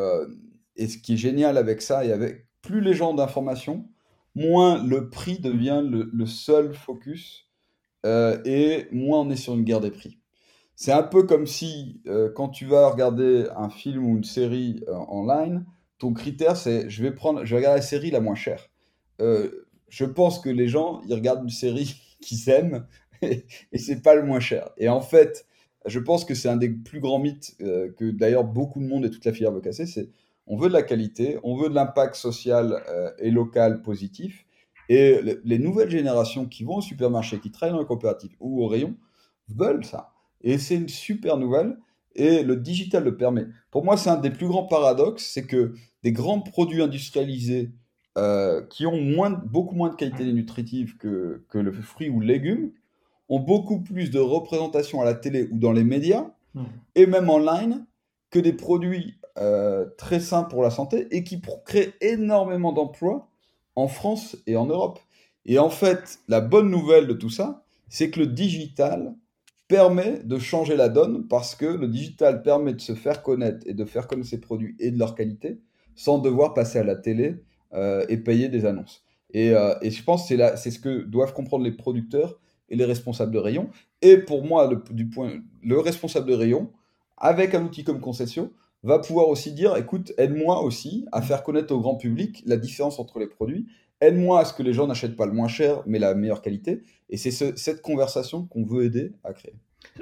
et, 0.75 0.87
ce 0.87 0.97
qui 0.97 1.13
est 1.13 1.17
génial 1.17 1.57
avec 1.57 1.79
ça, 1.79 2.03
et 2.03 2.11
avec 2.11 2.47
plus 2.69 2.81
les 2.81 2.93
gens 2.93 3.15
d'information, 3.15 3.87
moins 4.35 4.83
le 4.83 5.09
prix 5.09 5.39
devient 5.39 5.81
le, 5.83 6.25
seul 6.27 6.75
focus 6.75 7.49
et 8.05 8.87
moins 8.91 9.21
on 9.21 9.29
est 9.31 9.35
sur 9.35 9.55
une 9.55 9.63
guerre 9.63 9.81
des 9.81 9.89
prix. 9.89 10.19
C'est 10.75 10.91
un 10.91 11.01
peu 11.01 11.23
comme 11.23 11.47
si, 11.47 11.99
euh, 12.05 12.31
quand 12.33 12.47
tu 12.47 12.65
vas 12.65 12.89
regarder 12.89 13.47
un 13.57 13.69
film 13.69 14.05
ou 14.05 14.15
une 14.15 14.23
série 14.23 14.81
euh, 14.87 14.93
online, 15.09 15.65
ton 15.97 16.13
critère, 16.13 16.55
c'est 16.55 16.89
je 16.89 17.01
vais 17.01 17.11
prendre, 17.11 17.43
je 17.43 17.49
vais 17.49 17.57
regarder 17.57 17.79
la 17.79 17.85
série 17.85 18.11
la 18.11 18.21
moins 18.21 18.35
chère. 18.35 18.69
Euh, 19.19 19.65
je 19.89 20.05
pense 20.05 20.39
que 20.39 20.49
les 20.49 20.67
gens, 20.67 21.01
ils 21.07 21.13
regardent 21.15 21.43
une 21.43 21.49
série 21.49 21.99
qu'ils 22.21 22.49
aiment 22.49 22.85
et, 23.23 23.45
et 23.73 23.77
c'est 23.79 24.01
pas 24.01 24.13
le 24.13 24.23
moins 24.23 24.39
cher. 24.39 24.69
Et 24.77 24.89
en 24.89 25.01
fait, 25.01 25.47
je 25.87 25.99
pense 25.99 26.23
que 26.23 26.35
c'est 26.35 26.49
un 26.49 26.55
des 26.55 26.69
plus 26.69 26.99
grands 26.99 27.19
mythes 27.19 27.57
que 27.57 28.11
d'ailleurs 28.11 28.43
beaucoup 28.43 28.79
de 28.79 28.85
monde 28.85 29.05
et 29.05 29.09
toute 29.09 29.25
la 29.25 29.33
filière 29.33 29.51
veut 29.51 29.61
casser. 29.61 29.87
C'est 29.87 30.09
on 30.49 30.57
veut 30.57 30.67
de 30.67 30.73
la 30.73 30.83
qualité, 30.83 31.39
on 31.43 31.55
veut 31.55 31.69
de 31.69 31.75
l'impact 31.75 32.15
social 32.15 32.83
et 33.19 33.31
local 33.31 33.81
positif. 33.81 34.45
Et 34.89 35.21
les 35.43 35.59
nouvelles 35.59 35.91
générations 35.91 36.47
qui 36.47 36.63
vont 36.63 36.77
au 36.77 36.81
supermarché, 36.81 37.39
qui 37.39 37.51
travaillent 37.51 37.73
dans 37.73 37.79
la 37.79 37.85
coopérative 37.85 38.35
ou 38.39 38.63
au 38.63 38.67
rayon, 38.67 38.95
veulent 39.47 39.85
ça. 39.85 40.13
Et 40.41 40.57
c'est 40.57 40.75
une 40.75 40.89
super 40.89 41.37
nouvelle. 41.37 41.77
Et 42.15 42.43
le 42.43 42.55
digital 42.55 43.03
le 43.03 43.15
permet. 43.15 43.45
Pour 43.71 43.85
moi, 43.85 43.95
c'est 43.95 44.09
un 44.09 44.17
des 44.17 44.31
plus 44.31 44.47
grands 44.47 44.65
paradoxes, 44.65 45.25
c'est 45.31 45.45
que 45.45 45.73
des 46.03 46.11
grands 46.11 46.41
produits 46.41 46.81
industrialisés 46.81 47.71
euh, 48.17 48.63
qui 48.65 48.85
ont 48.87 48.99
moins, 48.99 49.29
beaucoup 49.29 49.75
moins 49.75 49.89
de 49.89 49.95
qualité 49.95 50.25
nutritive 50.33 50.97
que, 50.97 51.45
que 51.49 51.59
le 51.59 51.71
fruit 51.71 52.09
ou 52.09 52.19
le 52.19 52.25
légume 52.25 52.71
ont 53.29 53.39
beaucoup 53.39 53.79
plus 53.79 54.09
de 54.09 54.19
représentation 54.19 55.01
à 55.01 55.05
la 55.05 55.13
télé 55.13 55.47
ou 55.51 55.59
dans 55.59 55.71
les 55.71 55.83
médias, 55.83 56.31
mmh. 56.55 56.63
et 56.95 57.05
même 57.05 57.29
en 57.29 57.37
ligne, 57.37 57.85
que 58.31 58.39
des 58.39 58.53
produits 58.53 59.18
euh, 59.37 59.85
très 59.97 60.19
sains 60.19 60.43
pour 60.43 60.63
la 60.63 60.69
santé 60.69 61.07
et 61.11 61.23
qui 61.23 61.41
créent 61.65 61.93
énormément 62.01 62.73
d'emplois 62.73 63.29
en 63.75 63.87
France 63.87 64.37
et 64.47 64.55
en 64.55 64.65
Europe. 64.65 64.99
Et 65.45 65.59
en 65.59 65.69
fait, 65.69 66.19
la 66.27 66.41
bonne 66.41 66.69
nouvelle 66.69 67.07
de 67.07 67.13
tout 67.13 67.29
ça, 67.29 67.63
c'est 67.87 68.09
que 68.09 68.19
le 68.19 68.27
digital 68.27 69.15
permet 69.67 70.19
de 70.23 70.39
changer 70.39 70.75
la 70.75 70.89
donne 70.89 71.27
parce 71.27 71.55
que 71.55 71.65
le 71.65 71.87
digital 71.87 72.41
permet 72.41 72.73
de 72.73 72.81
se 72.81 72.95
faire 72.95 73.21
connaître 73.23 73.59
et 73.65 73.73
de 73.73 73.85
faire 73.85 74.07
connaître 74.07 74.29
ses 74.29 74.41
produits 74.41 74.75
et 74.79 74.91
de 74.91 74.99
leur 74.99 75.15
qualité 75.15 75.61
sans 75.95 76.17
devoir 76.17 76.53
passer 76.53 76.79
à 76.79 76.83
la 76.83 76.95
télé 76.95 77.43
euh, 77.73 78.05
et 78.09 78.17
payer 78.17 78.49
des 78.49 78.65
annonces. 78.65 79.03
Et, 79.31 79.51
euh, 79.51 79.75
je 79.83 80.03
pense 80.03 80.27
que 80.27 80.35
c'est 80.55 80.71
ce 80.71 80.79
que 80.79 81.03
doivent 81.03 81.33
comprendre 81.33 81.63
les 81.63 81.71
producteurs 81.71 82.39
et 82.69 82.75
les 82.75 82.85
responsables 82.85 83.31
de 83.31 83.37
rayon. 83.37 83.69
Et 84.01 84.17
pour 84.17 84.43
moi, 84.43 84.67
le, 84.69 84.81
du 84.91 85.07
point, 85.07 85.33
le 85.63 85.79
responsable 85.79 86.27
de 86.27 86.35
rayon, 86.35 86.71
avec 87.17 87.53
un 87.53 87.63
outil 87.63 87.83
comme 87.83 87.99
Concession, 87.99 88.51
va 88.83 88.99
pouvoir 88.99 89.27
aussi 89.27 89.51
dire, 89.51 89.75
écoute, 89.75 90.13
aide-moi 90.17 90.63
aussi 90.63 91.05
à 91.11 91.21
faire 91.21 91.43
connaître 91.43 91.73
au 91.73 91.79
grand 91.79 91.95
public 91.95 92.43
la 92.45 92.57
différence 92.57 92.99
entre 92.99 93.19
les 93.19 93.27
produits, 93.27 93.67
aide-moi 94.01 94.39
à 94.39 94.45
ce 94.45 94.53
que 94.53 94.63
les 94.63 94.73
gens 94.73 94.87
n'achètent 94.87 95.15
pas 95.15 95.25
le 95.25 95.33
moins 95.33 95.47
cher, 95.47 95.83
mais 95.85 95.99
la 95.99 96.15
meilleure 96.15 96.41
qualité, 96.41 96.83
et 97.09 97.17
c'est 97.17 97.31
cette 97.31 97.81
conversation 97.81 98.45
qu'on 98.45 98.63
veut 98.63 98.85
aider 98.85 99.13
à 99.23 99.33
créer. 99.33 99.55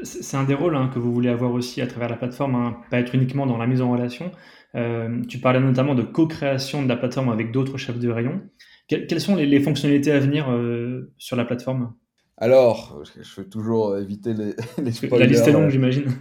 C'est 0.04 0.38
un 0.38 0.44
des 0.44 0.54
rôles 0.54 0.76
hein, 0.76 0.90
que 0.94 1.00
vous 1.00 1.14
voulez 1.14 1.30
avoir 1.30 1.52
aussi 1.54 1.82
à 1.82 1.88
travers 1.88 2.10
la 2.10 2.18
plateforme, 2.18 2.56
hein, 2.56 2.78
pas 2.90 3.00
être 3.00 3.14
uniquement 3.16 3.46
dans 3.46 3.58
la 3.58 3.68
mise 3.68 3.82
en 3.82 3.92
relation. 3.92 4.32
Euh, 4.76 5.22
tu 5.28 5.40
parlais 5.40 5.60
notamment 5.60 5.96
de 5.96 6.04
co-création 6.04 6.84
de 6.84 6.88
la 6.88 6.98
plateforme 6.98 7.30
avec 7.30 7.52
d'autres 7.52 7.78
chefs 7.78 8.00
de 8.00 8.10
rayon. 8.10 8.42
quelles 8.88 9.22
sont 9.22 9.36
les, 9.36 9.60
fonctionnalités 9.60 10.12
à 10.12 10.20
venir 10.20 10.52
euh, 10.52 11.14
sur 11.18 11.36
la 11.36 11.46
plateforme? 11.46 11.94
Alors, 12.38 13.02
je 13.20 13.42
veux 13.42 13.50
toujours 13.50 13.98
éviter 13.98 14.34
les, 14.34 14.54
les 14.84 14.92
spoilers. 14.92 15.26
La 15.26 15.32
liste 15.32 15.48
est 15.48 15.52
longue, 15.52 15.70
j'imagine. 15.70 16.12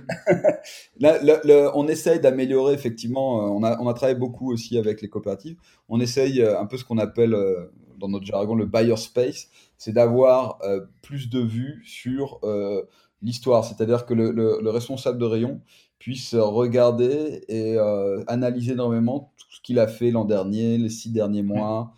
on 1.75 1.89
essaye 1.89 2.21
d'améliorer, 2.21 2.73
effectivement, 2.73 3.43
euh, 3.43 3.51
on 3.51 3.63
a, 3.63 3.79
on 3.81 3.87
a, 3.87 3.95
travaillé 3.95 4.19
beaucoup 4.19 4.51
aussi 4.51 4.79
avec 4.79 5.03
les 5.03 5.09
coopératives. 5.09 5.57
On 5.89 6.01
essaye 6.01 6.43
un 6.43 6.67
peu 6.67 6.77
ce 6.77 6.85
qu'on 6.85 6.99
appelle, 6.99 7.37
dans 7.99 8.09
notre 8.09 8.25
jargon, 8.25 8.55
le 8.55 8.67
buyer 8.67 8.97
space 8.97 9.49
c'est 9.79 9.93
d'avoir 9.93 10.59
euh, 10.63 10.81
plus 11.03 11.29
de 11.29 11.41
vues 11.41 11.83
sur 11.85 12.41
euh, 12.45 12.83
l'histoire. 13.23 13.65
C'est-à-dire 13.65 14.07
que 14.07 14.15
le, 14.15 14.71
responsable 14.71 15.19
de 15.19 15.25
rayon 15.25 15.61
puisse 15.99 16.35
regarder 16.35 17.45
et 17.49 17.77
euh, 17.77 18.23
analyser 18.27 18.73
énormément 18.73 19.33
tout 19.39 19.47
ce 19.51 19.61
qu'il 19.61 19.79
a 19.79 19.87
fait 19.87 20.11
l'an 20.11 20.25
dernier, 20.25 20.79
les 20.79 20.91
six 20.91 21.11
derniers 21.11 21.43
mois. 21.43 21.93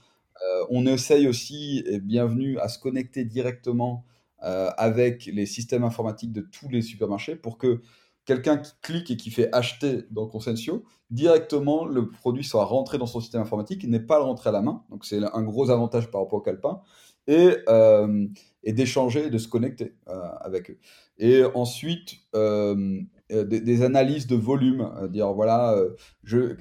On 0.71 0.87
essaye 0.87 1.29
aussi, 1.29 1.83
et 1.87 2.01
bienvenue, 2.01 2.59
à 2.59 2.69
se 2.69 2.79
connecter 2.79 3.25
directement 3.25 4.05
avec 4.41 5.27
les 5.27 5.47
systèmes 5.47 5.85
informatiques 5.85 6.33
de 6.33 6.43
tous 6.43 6.69
les 6.69 6.83
supermarchés 6.83 7.37
pour 7.37 7.59
que 7.59 7.81
quelqu'un 8.25 8.59
qui 8.59 8.73
clique 8.83 9.11
et 9.11 9.17
qui 9.17 9.31
fait 9.31 9.49
acheter 9.55 10.05
dans 10.11 10.27
Consensio, 10.27 10.85
directement 11.11 11.87
le 11.87 12.11
produit 12.11 12.45
soit 12.45 12.65
rentré 12.65 12.99
dans 12.99 13.07
son 13.07 13.21
système 13.21 13.41
informatique 13.41 13.85
et 13.85 13.87
n'est 13.87 14.01
pas 14.01 14.19
le 14.19 14.25
rentré 14.25 14.51
à 14.51 14.53
la 14.53 14.61
main. 14.61 14.85
Donc 14.91 15.07
c'est 15.07 15.19
un 15.33 15.43
gros 15.43 15.71
avantage 15.71 16.11
par 16.11 16.21
rapport 16.21 16.39
au 16.39 16.43
calepin. 16.43 16.83
Et, 17.27 17.57
euh, 17.69 18.27
et 18.63 18.73
d'échanger, 18.73 19.29
de 19.29 19.37
se 19.37 19.49
connecter 19.49 19.95
avec 20.41 20.71
eux. 20.71 20.79
Et 21.19 21.45
ensuite, 21.45 22.17
des, 22.35 23.83
analyses 23.83 24.27
de 24.27 24.37
volume, 24.37 24.91
dire 25.11 25.33
voilà, 25.33 25.77
je 26.25 26.57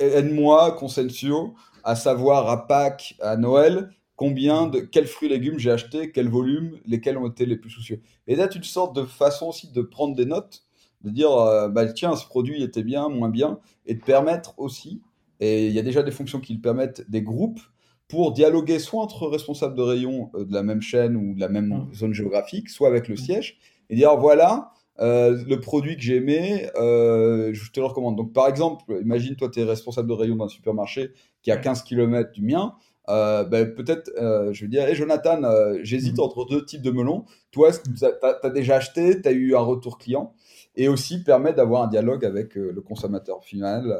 aide-moi, 0.00 0.72
Consensio, 0.72 1.54
à 1.84 1.96
savoir 1.96 2.48
à 2.48 2.66
Pâques, 2.66 3.16
à 3.20 3.36
Noël, 3.36 3.90
combien 4.16 4.66
de 4.66 4.80
quels 4.80 5.06
fruits 5.06 5.28
et 5.28 5.32
légumes 5.32 5.58
j'ai 5.58 5.70
acheté, 5.70 6.12
quel 6.12 6.28
volume, 6.28 6.78
lesquels 6.86 7.16
ont 7.16 7.28
été 7.28 7.46
les 7.46 7.56
plus 7.56 7.70
soucieux. 7.70 8.00
Et 8.26 8.36
là, 8.36 8.48
une 8.54 8.64
sorte 8.64 8.94
de 8.94 9.04
façon 9.04 9.48
aussi 9.48 9.72
de 9.72 9.82
prendre 9.82 10.14
des 10.14 10.26
notes, 10.26 10.64
de 11.02 11.10
dire 11.10 11.30
bah, 11.70 11.90
tiens, 11.92 12.14
ce 12.16 12.26
produit 12.26 12.62
était 12.62 12.82
bien, 12.82 13.08
moins 13.08 13.30
bien, 13.30 13.58
et 13.86 13.94
de 13.94 14.00
permettre 14.00 14.58
aussi 14.58 15.00
et 15.40 15.66
il 15.66 15.72
y 15.72 15.78
a 15.78 15.82
déjà 15.82 16.02
des 16.02 16.10
fonctions 16.10 16.38
qui 16.38 16.58
permettent 16.58 17.10
des 17.10 17.22
groupes 17.22 17.60
pour 18.08 18.32
dialoguer 18.32 18.78
soit 18.78 19.02
entre 19.02 19.26
responsables 19.26 19.74
de 19.74 19.82
rayon 19.82 20.30
euh, 20.34 20.44
de 20.44 20.52
la 20.52 20.62
même 20.62 20.82
chaîne 20.82 21.16
ou 21.16 21.34
de 21.34 21.40
la 21.40 21.48
même 21.48 21.68
mmh. 21.68 21.94
zone 21.94 22.12
géographique, 22.12 22.68
soit 22.68 22.88
avec 22.88 23.08
le 23.08 23.14
mmh. 23.14 23.18
siège, 23.18 23.58
et 23.88 23.96
dire 23.96 24.16
voilà, 24.16 24.72
euh, 25.00 25.42
le 25.46 25.60
produit 25.60 25.96
que 25.96 26.02
j'ai 26.02 26.16
aimé, 26.16 26.68
euh, 26.76 27.50
je 27.52 27.70
te 27.70 27.80
le 27.80 27.86
recommande. 27.86 28.16
Donc 28.16 28.32
par 28.32 28.48
exemple, 28.48 28.84
imagine 29.02 29.36
toi 29.36 29.48
tu 29.48 29.60
es 29.60 29.64
responsable 29.64 30.08
de 30.08 30.14
rayon 30.14 30.36
d'un 30.36 30.48
supermarché 30.48 31.12
qui 31.42 31.50
a 31.50 31.56
15 31.56 31.82
km 31.82 32.32
du 32.32 32.42
mien, 32.42 32.74
ben, 33.08 33.74
peut-être 33.74 34.08
je 34.52 34.60
vais 34.60 34.68
dire, 34.68 34.84
hey, 34.84 34.94
Jonathan, 34.94 35.40
j'hésite 35.82 36.18
mmh. 36.18 36.20
entre 36.20 36.46
deux 36.46 36.64
types 36.64 36.82
de 36.82 36.92
melons, 36.92 37.24
toi 37.50 37.70
tu 37.72 38.04
as, 38.22 38.50
déjà 38.50 38.76
acheté, 38.76 39.20
tu 39.20 39.28
as 39.28 39.32
eu 39.32 39.56
un 39.56 39.60
retour 39.60 39.98
client, 39.98 40.32
et 40.76 40.88
aussi 40.88 41.22
permet 41.22 41.52
d'avoir 41.52 41.82
un 41.82 41.88
dialogue 41.88 42.24
avec 42.24 42.56
euh, 42.56 42.72
le 42.74 42.80
consommateur 42.80 43.44
final. 43.44 43.96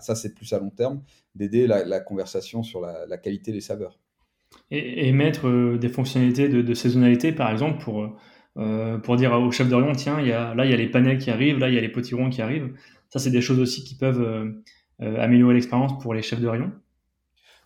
ça, 0.00 0.14
c'est 0.14 0.34
plus 0.34 0.52
à 0.52 0.58
long 0.58 0.70
terme, 0.70 1.02
d'aider 1.34 1.66
la, 1.66 2.00
conversation 2.00 2.62
sur 2.62 2.80
la, 2.80 3.18
qualité 3.18 3.52
des 3.52 3.60
saveurs. 3.60 3.98
Et, 4.70 5.12
mettre 5.12 5.48
euh, 5.48 5.78
des 5.78 5.88
fonctionnalités 5.88 6.48
de, 6.48 6.74
saisonnalité, 6.74 7.32
par 7.32 7.50
exemple, 7.50 7.82
pour, 7.82 8.08
euh, 8.58 8.98
pour 8.98 9.16
dire 9.16 9.32
au 9.32 9.50
chef 9.50 9.68
de 9.68 9.74
rayon, 9.74 9.92
tiens, 9.92 10.20
y 10.20 10.32
a, 10.32 10.54
là, 10.54 10.64
il 10.64 10.70
y 10.70 10.74
a 10.74 10.76
les 10.76 10.88
panais 10.88 11.18
qui 11.18 11.30
arrivent, 11.30 11.58
là, 11.58 11.68
il 11.68 11.74
y 11.74 11.78
a 11.78 11.80
les 11.80 11.88
potirons 11.88 12.30
qui 12.30 12.42
arrivent. 12.42 12.72
Ça, 13.08 13.18
c'est 13.18 13.30
des 13.30 13.40
choses 13.40 13.58
aussi 13.58 13.84
qui 13.84 13.94
peuvent 13.94 14.54
améliorer 15.00 15.54
l'expérience 15.54 15.98
pour 16.00 16.14
les 16.14 16.22
chefs 16.22 16.40
de 16.40 16.48
rayon. 16.48 16.72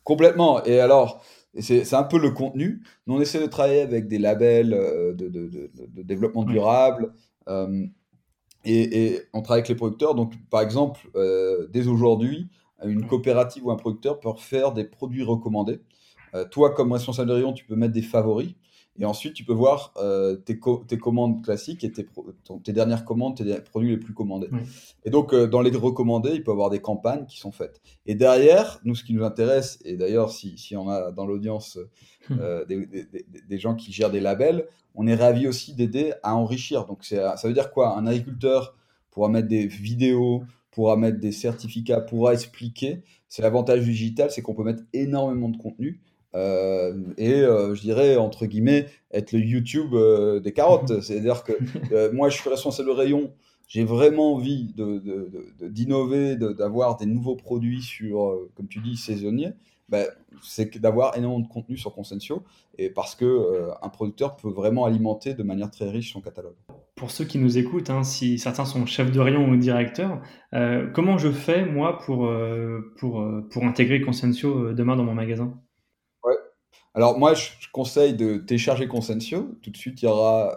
Complètement. 0.03 0.65
Et 0.65 0.81
alors, 0.81 1.25
c'est 1.59 1.95
un 1.95 2.03
peu 2.03 2.19
le 2.19 2.31
contenu. 2.31 2.83
Nous, 3.07 3.17
on 3.17 3.21
essaie 3.21 3.41
de 3.41 3.47
travailler 3.47 3.81
avec 3.81 4.09
des 4.09 4.19
labels 4.19 4.71
de, 4.71 5.29
de, 5.29 5.29
de, 5.29 6.03
développement 6.03 6.45
durable. 6.45 7.13
Et, 8.67 9.23
on 9.33 9.43
travaille 9.43 9.61
avec 9.61 9.69
les 9.69 9.75
producteurs. 9.77 10.15
Donc, 10.15 10.33
par 10.51 10.61
exemple, 10.61 11.09
euh, 11.15 11.69
dès 11.71 11.87
aujourd'hui, 11.87 12.49
une 12.85 13.07
coopérative 13.07 13.65
ou 13.65 13.71
un 13.71 13.77
producteur 13.77 14.19
peut 14.19 14.31
faire 14.37 14.73
des 14.73 14.85
produits 14.85 15.23
recommandés. 15.23 15.81
Euh, 16.35 16.45
toi, 16.45 16.75
comme 16.75 16.93
responsable 16.93 17.29
de 17.29 17.35
rayon, 17.35 17.53
tu 17.53 17.65
peux 17.65 17.77
mettre 17.77 17.93
des 17.93 18.03
favoris. 18.03 18.55
Et 18.99 19.05
ensuite, 19.05 19.35
tu 19.35 19.45
peux 19.45 19.53
voir 19.53 19.93
euh, 19.97 20.37
tes, 20.37 20.59
tes, 20.87 20.99
commandes 20.99 21.45
classiques 21.45 21.85
et 21.85 21.93
tes, 21.93 22.07
tes, 22.65 22.73
dernières 22.73 23.05
commandes, 23.05 23.37
tes 23.37 23.61
produits 23.61 23.91
les 23.91 23.99
plus 23.99 24.15
commandés. 24.15 24.49
Et 25.05 25.11
donc, 25.11 25.35
dans 25.35 25.61
les 25.61 25.71
recommandés, 25.71 26.33
il 26.35 26.43
peut 26.43 26.51
y 26.51 26.55
avoir 26.55 26.71
des 26.71 26.81
campagnes 26.81 27.27
qui 27.27 27.39
sont 27.39 27.53
faites. 27.53 27.81
Et 28.07 28.15
derrière, 28.15 28.81
nous, 28.85 28.95
ce 28.95 29.05
qui 29.05 29.13
nous 29.13 29.25
intéresse, 29.25 29.79
et 29.85 29.97
d'ailleurs, 29.97 30.31
si, 30.31 30.57
si 30.59 30.77
on 30.77 30.89
a 30.89 31.13
dans 31.13 31.27
l'audience 31.27 31.79
hum. 32.31 32.39
des, 32.69 32.87
des, 32.87 33.07
des, 33.49 33.59
gens 33.59 33.75
qui 33.75 33.93
gèrent 33.93 34.11
des 34.11 34.21
labels, 34.21 34.67
on 34.97 35.07
est 35.07 35.15
ravi 35.15 35.47
aussi 35.47 35.75
d'aider 35.75 36.15
à 36.23 36.35
enrichir. 36.35 36.87
Donc 36.87 37.05
ça 37.05 37.37
veut 37.45 37.53
dire 37.53 37.71
quoi? 37.71 37.97
Un 37.97 38.07
agriculteur 38.07 38.75
pourra 39.11 39.29
mettre 39.29 39.49
des 39.49 39.67
vidéos, 39.67 40.43
pourra 40.71 40.97
mettre 40.97 41.19
des 41.19 41.33
certificats, 41.33 42.01
pourra 42.01 42.35
expliquer. 42.35 43.03
C'est 43.29 43.43
l'avantage 43.43 43.81
du 43.81 43.93
digital, 43.93 44.31
c'est 44.31 44.43
qu'on 44.43 44.55
peut 44.55 44.65
mettre 44.65 44.83
énormément 44.93 45.49
de 45.49 45.57
contenu. 45.57 46.01
Euh, 46.37 46.93
et 47.17 47.33
euh, 47.33 47.75
je 47.75 47.81
dirais, 47.81 48.17
entre 48.17 48.47
guillemets, 48.47 48.87
être 49.11 49.33
le 49.33 49.41
YouTube 49.41 49.95
euh, 49.95 50.39
des 50.41 50.53
carottes. 50.53 51.01
C'est-à-dire 51.01 51.43
que 51.43 52.13
moi, 52.13 52.29
je 52.29 52.37
suis 52.37 52.51
responsable 52.51 52.89
de 52.89 52.95
rayon. 52.95 53.33
J'ai 53.69 53.85
vraiment 53.85 54.35
envie 54.35 54.73
d'innover, 55.61 56.37
de, 56.37 56.53
d'avoir 56.53 56.97
des 56.99 57.07
nouveaux 57.07 57.35
produits 57.35 57.83
sur, 57.83 58.39
comme 58.55 58.69
tu 58.69 58.79
dis, 58.79 58.97
saisonniers. 58.97 59.55
Ben, 59.89 60.07
c'est 60.43 60.79
d'avoir 60.79 61.17
énormément 61.17 61.41
de 61.41 61.49
contenu 61.49 61.77
sur 61.77 61.95
Consensio 61.95 62.43
et 62.77 62.91
parce 62.91 63.15
que 63.15 63.71
un 63.83 63.89
producteur 63.89 64.35
peut 64.37 64.49
vraiment 64.51 64.85
alimenter 64.85 65.35
de 65.35 65.45
manière 65.45 65.71
très 65.71 65.89
riche 65.89 66.13
son 66.13 66.21
catalogue. 66.21 66.57
Pour 66.97 67.13
ceux 67.13 67.25
qui 67.25 67.39
nous 67.39 67.57
écoutent, 67.57 67.91
hein, 67.91 68.03
si 68.03 68.39
certains 68.39 68.65
sont 68.65 68.85
chefs 68.85 69.13
de 69.13 69.21
rayon 69.21 69.49
ou 69.49 69.57
directeurs, 69.57 70.21
comment 70.93 71.19
je 71.19 71.31
fais 71.31 71.65
moi 71.65 71.99
pour, 71.99 72.29
pour, 72.99 73.25
pour 73.51 73.65
intégrer 73.65 74.01
Consensio 74.01 74.73
demain 74.73 74.97
dans 74.97 75.05
mon 75.05 75.15
magasin? 75.15 75.57
Alors 76.97 77.19
moi, 77.19 77.35
je, 77.35 77.51
conseille 77.73 78.15
de 78.15 78.39
télécharger 78.39 78.89
Consensio. 78.89 79.55
Tout 79.63 79.71
de 79.71 79.77
suite, 79.77 80.03
il 80.03 80.07
y 80.07 80.09
aura 80.09 80.57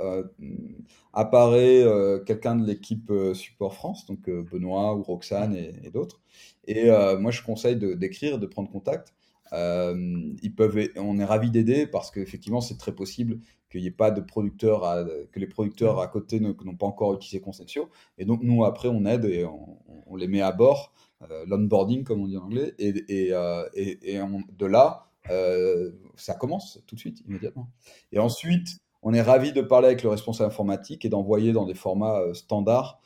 apparaît 1.14 1.86
quelqu'un 2.26 2.56
de 2.56 2.66
l'équipe 2.66 3.12
Support 3.34 3.76
France, 3.76 4.06
donc 4.08 4.30
Benoît 4.30 4.96
ou 4.96 5.04
Roxane 5.04 5.54
et, 5.56 5.92
d'autres. 5.92 6.22
Et 6.66 6.90
moi, 7.20 7.30
je 7.30 7.44
conseille 7.44 7.76
d'écrire, 7.76 8.40
de 8.40 8.48
prendre 8.48 8.72
contact 8.72 9.14
euh, 9.54 10.34
ils 10.42 10.54
peuvent, 10.54 10.90
on 10.98 11.20
est 11.20 11.26
ravi 11.26 11.52
d'aider 11.52 11.88
parce 11.88 12.12
qu'effectivement, 12.12 12.62
c'est 12.62 12.78
très 12.78 12.94
possible 12.94 13.40
qu'il 13.72 13.82
n'y 13.82 13.88
ait 13.88 13.92
pas 13.92 14.12
de 14.12 14.22
producteurs, 14.22 14.82
que 15.32 15.40
les 15.40 15.48
producteurs 15.48 16.00
à 16.00 16.08
côté 16.08 16.40
n'ont 16.40 16.54
pas 16.76 16.88
encore 16.88 17.14
utilisé 17.14 17.40
Conceptio. 17.40 17.90
Et 18.18 18.26
donc, 18.26 18.42
nous, 18.44 18.66
après, 18.66 18.88
on 18.88 19.06
aide 19.06 19.26
et 19.26 19.46
on, 19.46 20.16
les 20.16 20.28
met 20.28 20.42
à 20.42 20.52
bord, 20.52 20.94
euh, 21.30 21.46
l'onboarding, 21.48 22.04
comme 22.04 22.22
on 22.22 22.28
dit 22.28 22.38
en 22.38 22.46
anglais. 22.46 22.74
Et, 22.80 22.94
et, 23.10 23.34
euh, 23.34 23.68
et, 23.76 24.20
de 24.58 24.66
là, 24.66 25.09
ça 26.16 26.34
commence 26.36 26.84
tout 26.88 26.96
de 26.96 27.00
suite, 27.00 27.22
immédiatement. 27.28 27.70
Et 28.12 28.20
ensuite, 28.20 28.80
on 29.02 29.14
est 29.14 29.22
ravi 29.22 29.54
de 29.54 29.62
parler 29.62 29.88
avec 29.88 30.04
le 30.04 30.10
responsable 30.10 30.48
informatique 30.48 31.06
et 31.06 31.10
d'envoyer 31.10 31.54
dans 31.54 31.66
des 31.66 31.76
formats 31.76 32.22
standards, 32.34 33.00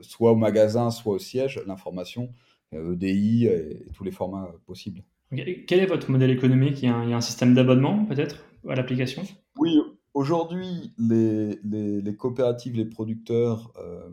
soit 0.00 0.32
au 0.32 0.36
magasin, 0.36 0.90
soit 0.90 1.14
au 1.14 1.18
siège, 1.18 1.62
l'information, 1.66 2.32
EDI 2.72 3.46
et 3.46 3.86
tous 3.92 4.04
les 4.04 4.10
formats 4.10 4.50
possibles. 4.66 5.04
Quel 5.34 5.80
est 5.80 5.86
votre 5.86 6.10
modèle 6.10 6.30
économique? 6.30 6.82
Il 6.82 6.88
y, 6.88 6.92
a 6.92 6.96
un, 6.96 7.20
système 7.20 7.54
d'abonnement 7.54 8.04
peut-être 8.04 8.44
à 8.68 8.74
l'application? 8.74 9.22
Oui, 9.58 9.78
aujourd'hui, 10.12 10.92
les, 10.98 11.58
les, 11.64 12.16
coopératives, 12.16 12.76
les 12.76 12.84
producteurs 12.84 13.72
euh, 13.78 14.08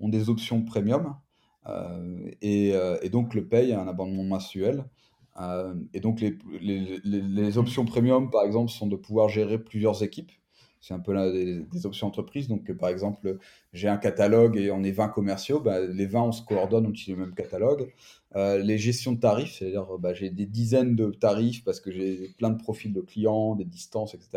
ont 0.00 0.08
des 0.08 0.28
options 0.28 0.62
premium 0.62 1.16
euh, 1.68 2.30
et, 2.42 2.74
euh, 2.74 2.98
et, 3.02 3.08
donc 3.08 3.34
le 3.34 3.46
paye 3.46 3.72
un 3.72 3.86
abonnement 3.86 4.24
mensuel. 4.24 4.84
Et 5.92 6.00
donc 6.00 6.20
les, 6.20 6.38
les, 6.60 7.58
options 7.58 7.84
premium, 7.84 8.30
par 8.30 8.44
exemple, 8.44 8.70
sont 8.70 8.86
de 8.86 8.96
pouvoir 8.96 9.28
gérer 9.28 9.58
plusieurs 9.58 10.02
équipes. 10.02 10.30
C'est 10.84 10.92
un 10.92 10.98
peu 10.98 11.14
là 11.14 11.32
des, 11.32 11.86
options 11.86 12.06
entreprises. 12.06 12.46
Donc, 12.46 12.70
par 12.74 12.90
exemple, 12.90 13.38
j'ai 13.72 13.88
un 13.88 13.96
catalogue 13.96 14.58
et 14.58 14.70
on 14.70 14.82
est 14.82 14.90
20 14.90 15.08
commerciaux. 15.08 15.58
Bah, 15.58 15.80
les 15.80 16.04
20, 16.04 16.20
on 16.20 16.32
se 16.32 16.42
coordonne, 16.42 16.84
on 16.84 16.90
utilise 16.90 17.18
le 17.18 17.24
même 17.24 17.34
catalogue. 17.34 17.90
Euh, 18.36 18.58
les 18.58 18.76
gestions 18.76 19.12
de 19.12 19.18
tarifs, 19.18 19.54
c'est-à-dire 19.54 19.86
bah, 19.98 20.12
j'ai 20.12 20.28
des 20.28 20.44
dizaines 20.44 20.94
de 20.94 21.10
tarifs 21.10 21.64
parce 21.64 21.80
que 21.80 21.90
j'ai 21.90 22.34
plein 22.36 22.50
de 22.50 22.58
profils 22.62 22.92
de 22.92 23.00
clients, 23.00 23.54
des 23.54 23.64
distances, 23.64 24.12
etc. 24.12 24.28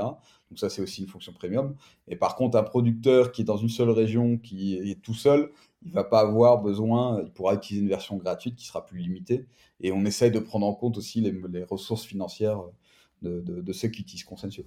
Donc 0.50 0.58
ça, 0.58 0.70
c'est 0.70 0.82
aussi 0.82 1.02
une 1.02 1.10
fonction 1.10 1.34
premium. 1.34 1.76
Et 2.08 2.16
par 2.16 2.38
contre, 2.38 2.58
un 2.58 2.64
producteur 2.64 3.34
qui 3.34 3.42
est 3.42 3.46
dans 3.46 3.58
une 3.58 3.68
seule 3.68 3.90
région, 3.90 4.38
qui 4.38 4.76
est 4.76 5.02
tout 5.02 5.16
seul, 5.16 5.52
il 5.86 5.92
va 5.92 6.06
pas 6.06 6.22
avoir 6.22 6.62
besoin, 6.62 7.22
il 7.26 7.32
pourra 7.32 7.56
utiliser 7.56 7.84
une 7.84 7.90
version 7.90 8.16
gratuite 8.16 8.56
qui 8.56 8.68
sera 8.68 8.86
plus 8.86 9.00
limitée. 9.00 9.48
Et 9.82 9.92
on 9.92 10.06
essaye 10.06 10.32
de 10.32 10.40
prendre 10.40 10.66
en 10.66 10.74
compte 10.74 10.98
aussi 10.98 11.20
les, 11.20 11.64
ressources 11.66 12.06
financières 12.06 12.62
de, 13.22 13.74
ceux 13.74 13.90
qui 13.90 14.04
utilisent 14.04 14.24
Consensio. 14.24 14.64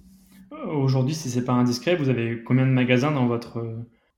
Aujourd'hui, 0.51 1.15
si 1.15 1.29
c'est 1.29 1.45
pas 1.45 1.53
indiscret, 1.53 1.95
vous 1.95 2.09
avez 2.09 2.43
combien 2.43 2.65
de 2.65 2.71
magasins 2.71 3.11
dans 3.11 3.27
votre, 3.27 3.63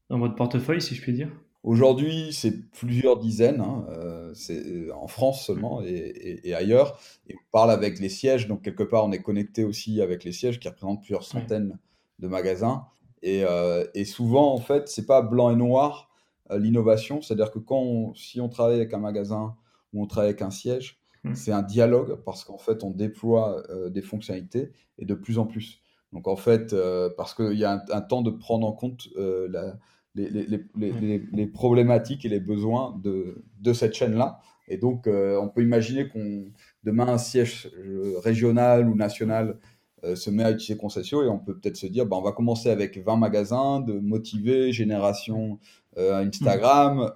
dans 0.09 0.19
votre 0.19 0.35
portefeuille, 0.35 0.81
si 0.81 0.95
je 0.95 1.01
puis 1.01 1.13
dire? 1.13 1.29
Aujourd'hui, 1.63 2.33
c'est 2.33 2.69
plusieurs 2.71 3.17
dizaines, 3.17 3.61
hein, 3.61 3.85
euh, 3.89 4.33
c'est 4.33 4.67
euh, 4.67 4.93
en 4.93 5.07
France 5.07 5.45
seulement 5.45 5.81
et, 5.81 6.53
ailleurs. 6.53 6.99
Et 7.29 7.35
on 7.35 7.51
parle 7.51 7.71
avec 7.71 7.99
les 7.99 8.09
sièges, 8.09 8.47
donc 8.47 8.63
quelque 8.63 8.83
part, 8.83 9.05
on 9.05 9.13
est 9.13 9.21
connecté 9.21 9.63
aussi 9.63 10.01
avec 10.01 10.25
les 10.25 10.33
sièges 10.33 10.59
qui 10.59 10.67
représentent 10.67 10.99
plusieurs 10.99 11.23
centaines 11.23 11.79
de 12.19 12.27
magasins. 12.27 12.85
Euh, 13.25 13.85
et, 13.93 14.03
souvent, 14.03 14.53
en 14.53 14.59
fait, 14.59 14.89
c'est 14.89 15.05
pas 15.05 15.21
blanc 15.21 15.51
et 15.51 15.55
noir 15.55 16.09
l'innovation, 16.51 17.21
c'est-à-dire 17.21 17.51
que 17.51 17.59
quand 17.59 18.13
si 18.15 18.41
on 18.41 18.49
travaille 18.49 18.75
avec 18.75 18.93
un 18.93 18.99
magasin 18.99 19.55
ou 19.93 20.03
on 20.03 20.07
travaille 20.07 20.31
avec 20.31 20.41
un 20.41 20.51
siège, 20.51 20.99
mmh. 21.23 21.33
c'est 21.33 21.53
un 21.53 21.61
dialogue 21.61 22.21
parce 22.25 22.43
qu'en 22.43 22.57
fait, 22.57 22.83
on 22.83 22.91
déploie 22.91 23.63
des 23.89 24.01
fonctionnalités 24.01 24.73
et 24.99 25.05
de 25.05 25.13
plus 25.13 25.39
en 25.39 25.45
plus. 25.45 25.82
Donc 26.13 26.27
en 26.27 26.35
fait, 26.35 26.75
parce 27.17 27.33
qu'il 27.33 27.57
y 27.57 27.65
a 27.65 27.73
un, 27.73 27.81
un, 27.91 28.01
temps 28.01 28.21
de 28.21 28.29
prendre 28.29 28.65
en 28.65 28.71
compte 28.71 29.09
la 29.17 29.75
les, 30.15 30.29
les, 30.29 31.21
les, 31.31 31.47
problématiques 31.47 32.25
et 32.25 32.29
les 32.29 32.39
besoins 32.39 32.99
de, 33.03 33.43
de 33.59 33.73
cette 33.73 33.93
chaîne-là. 33.93 34.39
Et 34.67 34.77
donc, 34.77 35.07
euh, 35.07 35.39
on 35.41 35.49
peut 35.49 35.63
imaginer 35.63 36.07
qu'on 36.07 36.45
demain 36.83 37.07
un 37.07 37.17
siège 37.17 37.69
euh, 37.77 38.19
régional 38.19 38.87
ou 38.87 38.95
national 38.95 39.59
euh, 40.03 40.15
se 40.15 40.29
met 40.29 40.43
à 40.43 40.51
utiliser 40.51 40.77
Concessio 40.77 41.23
et 41.23 41.27
on 41.27 41.39
peut 41.39 41.57
peut-être 41.57 41.77
se 41.77 41.87
dire, 41.87 42.05
bah, 42.05 42.17
on 42.17 42.21
va 42.21 42.31
commencer 42.31 42.69
avec 42.69 42.97
20 42.97 43.17
magasins, 43.17 43.79
de 43.79 43.93
motiver, 43.93 44.71
génération 44.71 45.59
Instagram, 45.95 47.11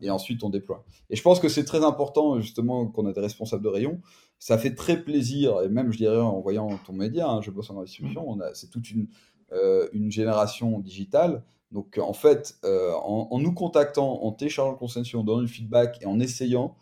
et 0.00 0.08
ensuite 0.08 0.44
on 0.44 0.48
déploie. 0.48 0.84
Et 1.10 1.16
je 1.16 1.22
pense 1.22 1.40
que 1.40 1.48
c'est 1.48 1.64
très 1.64 1.84
important 1.84 2.38
justement 2.38 2.86
qu'on 2.86 3.10
ait 3.10 3.12
des 3.12 3.20
responsables 3.20 3.64
de 3.64 3.68
rayon, 3.68 4.00
ça 4.42 4.58
fait 4.58 4.74
très 4.74 5.00
plaisir, 5.00 5.62
et 5.62 5.68
même 5.68 5.92
je 5.92 5.98
dirais 5.98 6.18
en 6.18 6.40
voyant 6.40 6.68
ton 6.84 6.92
média, 6.92 7.28
hein, 7.28 7.40
je 7.42 7.52
bosse 7.52 7.70
en 7.70 7.80
distribution, 7.80 8.36
c'est 8.54 8.70
toute 8.70 8.90
une, 8.90 9.06
une 9.92 10.10
génération 10.10 10.80
digitale. 10.80 11.44
Donc 11.70 11.96
en 12.02 12.12
fait, 12.12 12.58
en, 12.64 13.38
nous 13.38 13.54
contactant, 13.54 14.24
en 14.24 14.32
téléchargeant 14.32 14.72
le 14.72 14.78
consensus, 14.78 15.14
en 15.14 15.22
donnant 15.22 15.42
du 15.42 15.46
feedback 15.46 16.02
et 16.02 16.06
en 16.06 16.18
essayant, 16.18 16.74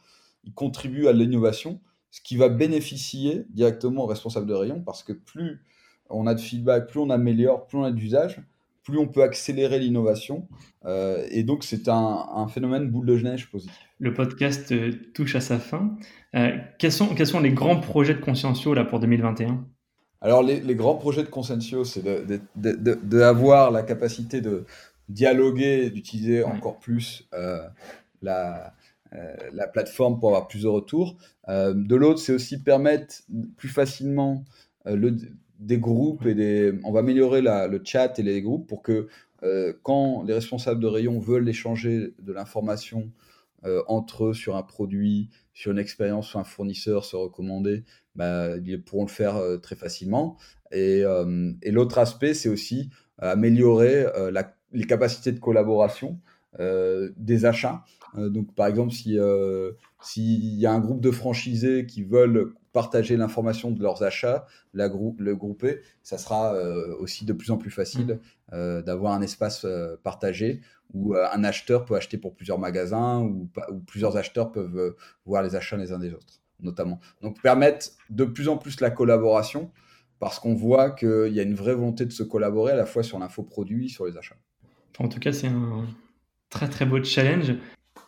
ils 0.44 0.55
contribuent 0.55 1.07
à 1.07 1.12
l'innovation, 1.12 1.81
ce 2.11 2.23
qui 2.23 2.38
va 2.38 2.49
bénéficier 2.49 3.44
directement 3.51 4.05
aux 4.05 4.07
responsables 4.07 4.46
de 4.46 4.55
rayon 4.55 4.81
parce 4.81 5.03
que 5.03 5.12
plus 5.12 5.62
on 6.09 6.27
a 6.27 6.35
de 6.35 6.40
feedback, 6.40 6.88
plus 6.88 6.99
on 6.99 7.11
améliore, 7.11 7.66
plus 7.66 7.77
on 7.77 7.85
a 7.85 7.92
d'usage, 7.92 8.42
plus 8.90 8.98
on 8.98 9.07
peut 9.07 9.22
accélérer 9.22 9.79
l'innovation. 9.79 10.48
Euh, 10.85 11.26
et 11.31 11.42
donc, 11.42 11.64
c'est 11.64 11.88
un, 11.88 12.46
phénomène 12.48 12.90
boule 12.90 13.07
de 13.07 13.16
neige 13.16 13.50
positif. 13.50 13.74
Le 13.98 14.12
podcast 14.12 14.72
euh, 14.72 14.92
touche 15.14 15.37
à 15.37 15.40
sa 15.40 15.59
fin. 15.59 15.96
Euh, 16.35 16.57
quels, 16.79 16.92
sont, 16.92 17.14
quels 17.14 17.26
sont 17.26 17.40
les 17.40 17.53
grands 17.53 17.81
projets 17.81 18.14
de 18.14 18.20
Conscientio 18.20 18.74
là, 18.74 18.85
pour 18.85 19.00
2021 19.00 19.64
Alors, 20.20 20.42
les, 20.42 20.74
grands 20.74 20.96
projets 20.96 21.22
de 21.22 21.29
Conscientio, 21.29 21.85
c'est 21.85 22.03
d'avoir 22.55 23.70
la 23.70 23.83
capacité 23.83 24.40
de 24.40 24.64
dialoguer, 25.09 25.90
d'utiliser 25.90 26.44
encore 26.44 26.79
plus 26.79 27.29
la, 28.22 28.74
la 29.53 29.66
plateforme 29.66 30.18
pour 30.18 30.31
avoir 30.31 30.48
plus 30.48 30.62
de 30.62 30.68
retours. 30.68 31.16
de 31.48 31.96
l'autre, 31.96 32.20
c'est 32.20 32.33
aussi 32.33 32.62
permettre 32.62 33.22
plus 33.57 33.68
facilement 33.68 34.44
le, 34.87 35.16
des 35.61 35.79
groupes 35.79 36.27
et 36.27 36.35
des. 36.35 36.73
On 36.85 36.92
va 36.92 37.01
améliorer 37.01 37.42
le 37.42 37.81
chat 37.85 38.18
et 38.18 38.23
les 38.23 38.42
groupes 38.42 38.66
pour 38.66 38.83
que 38.83 39.09
euh, 39.42 39.73
quand 39.83 40.25
les 40.25 40.35
responsables 40.35 40.81
de 40.81 40.87
rayon 40.87 41.18
veulent 41.18 41.49
échanger 41.49 42.14
de 42.18 42.33
l'information 42.33 43.11
euh, 43.64 43.83
entre 43.87 44.27
eux 44.27 44.35
sur 44.35 44.57
un 44.57 44.62
produit, 44.62 45.31
sur 45.53 45.73
une 45.73 45.79
expérience, 45.79 46.29
sur 46.29 46.40
un 46.40 46.44
fournisseur, 46.44 47.05
se 47.05 47.16
recommander, 47.16 47.85
bah, 48.16 48.57
ils 48.64 48.83
pourront 48.83 49.05
le 49.05 49.11
faire 49.11 49.37
euh, 49.37 49.59
très 49.59 49.77
facilement. 49.77 50.37
Et, 50.73 51.03
l'autre 51.66 51.99
aspect, 51.99 52.33
c'est 52.33 52.49
aussi 52.49 52.90
améliorer 53.18 54.07
les 54.73 54.85
capacités 54.85 55.33
de 55.33 55.40
collaboration 55.40 56.20
des 56.59 57.44
achats. 57.44 57.85
donc, 58.16 58.55
par 58.55 58.68
exemple, 58.68 58.92
si 58.92 59.18
s'il 60.01 60.55
y 60.55 60.66
a 60.66 60.73
un 60.73 60.79
groupe 60.79 61.01
de 61.01 61.11
franchisés 61.11 61.87
qui 61.87 62.05
veulent 62.05 62.55
partager 62.72 63.16
l'information 63.16 63.70
de 63.70 63.83
leurs 63.83 64.02
achats, 64.02 64.46
la 64.74 64.88
le 64.88 65.35
grouper, 65.35 65.80
ça 66.02 66.18
sera 66.18 66.54
euh, 66.54 66.94
aussi 66.98 67.24
de 67.24 67.33
plus 67.33 67.50
en 67.50 67.56
plus 67.56 67.70
facile 67.70 68.14
mmh. 68.14 68.54
euh, 68.54 68.83
d'avoir 68.83 69.12
un 69.12 69.22
espace 69.22 69.64
euh, 69.64 69.96
partagé 70.02 70.61
où 70.92 71.14
un 71.14 71.44
acheteur 71.44 71.85
peut 71.85 71.94
acheter 71.94 72.18
pour 72.18 72.35
plusieurs 72.35 72.59
magasins 72.59 73.20
ou, 73.20 73.48
plusieurs 73.87 74.16
acheteurs 74.16 74.50
peuvent 74.50 74.96
voir 75.24 75.42
les 75.44 75.54
achats 75.54 75.76
les 75.76 75.92
uns 75.92 76.00
des 76.00 76.12
autres, 76.12 76.40
notamment. 76.59 76.98
Donc 77.22 77.40
permettre 77.40 77.90
de 78.09 78.24
plus 78.24 78.48
en 78.48 78.56
plus 78.56 78.80
la 78.80 78.90
collaboration 78.90 79.70
parce 80.18 80.40
qu'on 80.40 80.54
voit 80.54 80.90
qu'il 80.90 81.33
y 81.33 81.38
a 81.38 81.44
une 81.44 81.54
vraie 81.54 81.74
volonté 81.74 82.06
de 82.06 82.12
se 82.12 82.24
collaborer 82.24 82.72
à 82.72 82.76
la 82.76 82.87
fois 82.87 83.04
sur 83.04 83.20
l'infoproduit, 83.20 83.88
sur 83.88 84.04
les 84.04 84.16
achats. 84.16 84.37
En 84.98 85.09
tout 85.09 85.20
cas, 85.20 85.33
c'est 85.33 85.46
un 85.46 85.87
très 86.50 86.68
très 86.68 86.87
beau 86.87 87.02
challenge. 87.02 87.54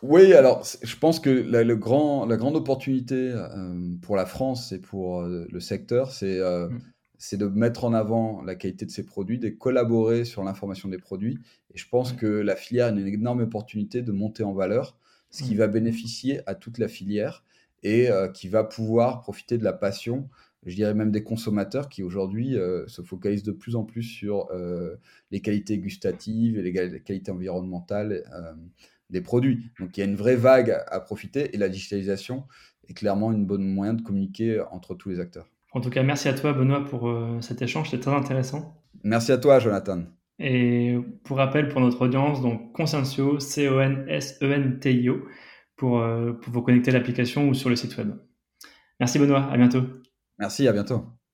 Oui, 0.03 0.33
alors 0.33 0.65
je 0.81 0.97
pense 0.97 1.21
que 1.21 1.29
la, 1.29 1.63
le 1.63 1.77
grand, 1.77 2.25
la 2.25 2.35
grande 2.35 2.57
opportunité 2.57 3.31
euh, 3.33 3.95
pour 4.01 4.17
la 4.17 4.25
France 4.25 4.73
et 4.73 4.79
pour 4.81 5.21
euh, 5.21 5.47
le 5.49 5.59
secteur, 5.61 6.11
euh, 6.23 6.67
mm. 6.67 6.81
c'est 7.17 7.37
de 7.37 7.47
mettre 7.47 7.85
en 7.85 7.93
avant 7.93 8.41
la 8.41 8.55
qualité 8.55 8.85
de 8.85 8.91
ses 8.91 9.05
produits, 9.05 9.39
de 9.39 9.47
collaborer 9.47 10.25
sur 10.25 10.43
l'information 10.43 10.89
des 10.89 10.97
produits. 10.97 11.39
Et 11.73 11.77
je 11.77 11.87
pense 11.87 12.13
mm. 12.13 12.17
que 12.17 12.27
la 12.27 12.57
filière 12.57 12.87
a 12.87 12.89
une 12.89 13.07
énorme 13.07 13.43
opportunité 13.43 14.01
de 14.01 14.11
monter 14.11 14.43
en 14.43 14.51
valeur, 14.51 14.97
ce 15.29 15.43
qui 15.43 15.55
mm. 15.55 15.59
va 15.59 15.67
bénéficier 15.67 16.41
à 16.47 16.53
toute 16.53 16.79
la 16.79 16.89
filière 16.89 17.45
et 17.81 18.07
qui 18.33 18.47
va 18.47 18.63
pouvoir 18.63 19.19
profiter 19.19 19.57
de 19.57 19.65
la 19.65 19.73
passion, 19.73 20.29
je 20.65 20.73
dirais 20.73 20.93
même 20.93 21.11
des 21.11 21.21
consommateurs 21.21 21.89
qui 21.89 22.01
aujourd'hui 22.01 22.55
se 22.87 23.01
focalisent 23.01 23.43
de 23.43 23.51
plus 23.51 23.75
en 23.75 23.83
plus 23.83 24.03
sur 24.03 24.47
les 25.31 25.41
qualités 25.41 25.77
gustatives 25.79 26.57
et 26.57 26.61
les 26.61 27.01
qualités 27.01 27.29
environnementales 27.29 28.23
des 29.13 29.21
produits. 29.21 29.71
Donc 29.79 29.95
il 29.95 30.01
y 30.01 30.03
a 30.03 30.05
une 30.05 30.15
vraie 30.15 30.35
vague 30.35 30.77
à 30.87 30.99
profiter 30.99 31.55
et 31.55 31.57
la 31.57 31.69
digitalisation 31.69 32.43
est 32.89 32.93
clairement 32.93 33.31
une 33.31 33.45
bonne 33.45 33.63
moyen 33.63 33.93
de 33.93 34.01
communiquer 34.01 34.61
entre 34.71 34.95
tous 34.95 35.09
les 35.09 35.19
acteurs. 35.21 35.47
En 35.71 35.79
tout 35.79 35.89
cas, 35.89 36.03
merci 36.03 36.27
à 36.27 36.33
toi 36.33 36.51
Benoît 36.53 36.83
pour 36.83 37.07
euh, 37.07 37.39
cet 37.41 37.61
échange, 37.61 37.89
c'était 37.89 38.03
très 38.03 38.15
intéressant. 38.15 38.75
Merci 39.03 39.31
à 39.31 39.37
toi 39.37 39.59
Jonathan. 39.59 40.03
Et 40.39 40.97
pour 41.23 41.37
rappel 41.37 41.69
pour 41.69 41.79
notre 41.79 42.01
audience, 42.01 42.41
donc 42.41 42.73
Consensio, 42.73 43.39
C-O-N-S-E-N-T-I-O, 43.39 45.25
pour, 45.77 45.99
euh, 45.99 46.33
pour 46.33 46.51
vous 46.51 46.61
connecter 46.61 46.91
à 46.91 46.93
l'application 46.93 47.47
ou 47.47 47.53
sur 47.53 47.69
le 47.69 47.75
site 47.75 47.97
web. 47.97 48.13
Merci 48.99 49.19
Benoît, 49.19 49.47
à 49.51 49.57
bientôt. 49.57 49.83
Merci, 50.39 50.67
à 50.67 50.73
bientôt. 50.73 51.13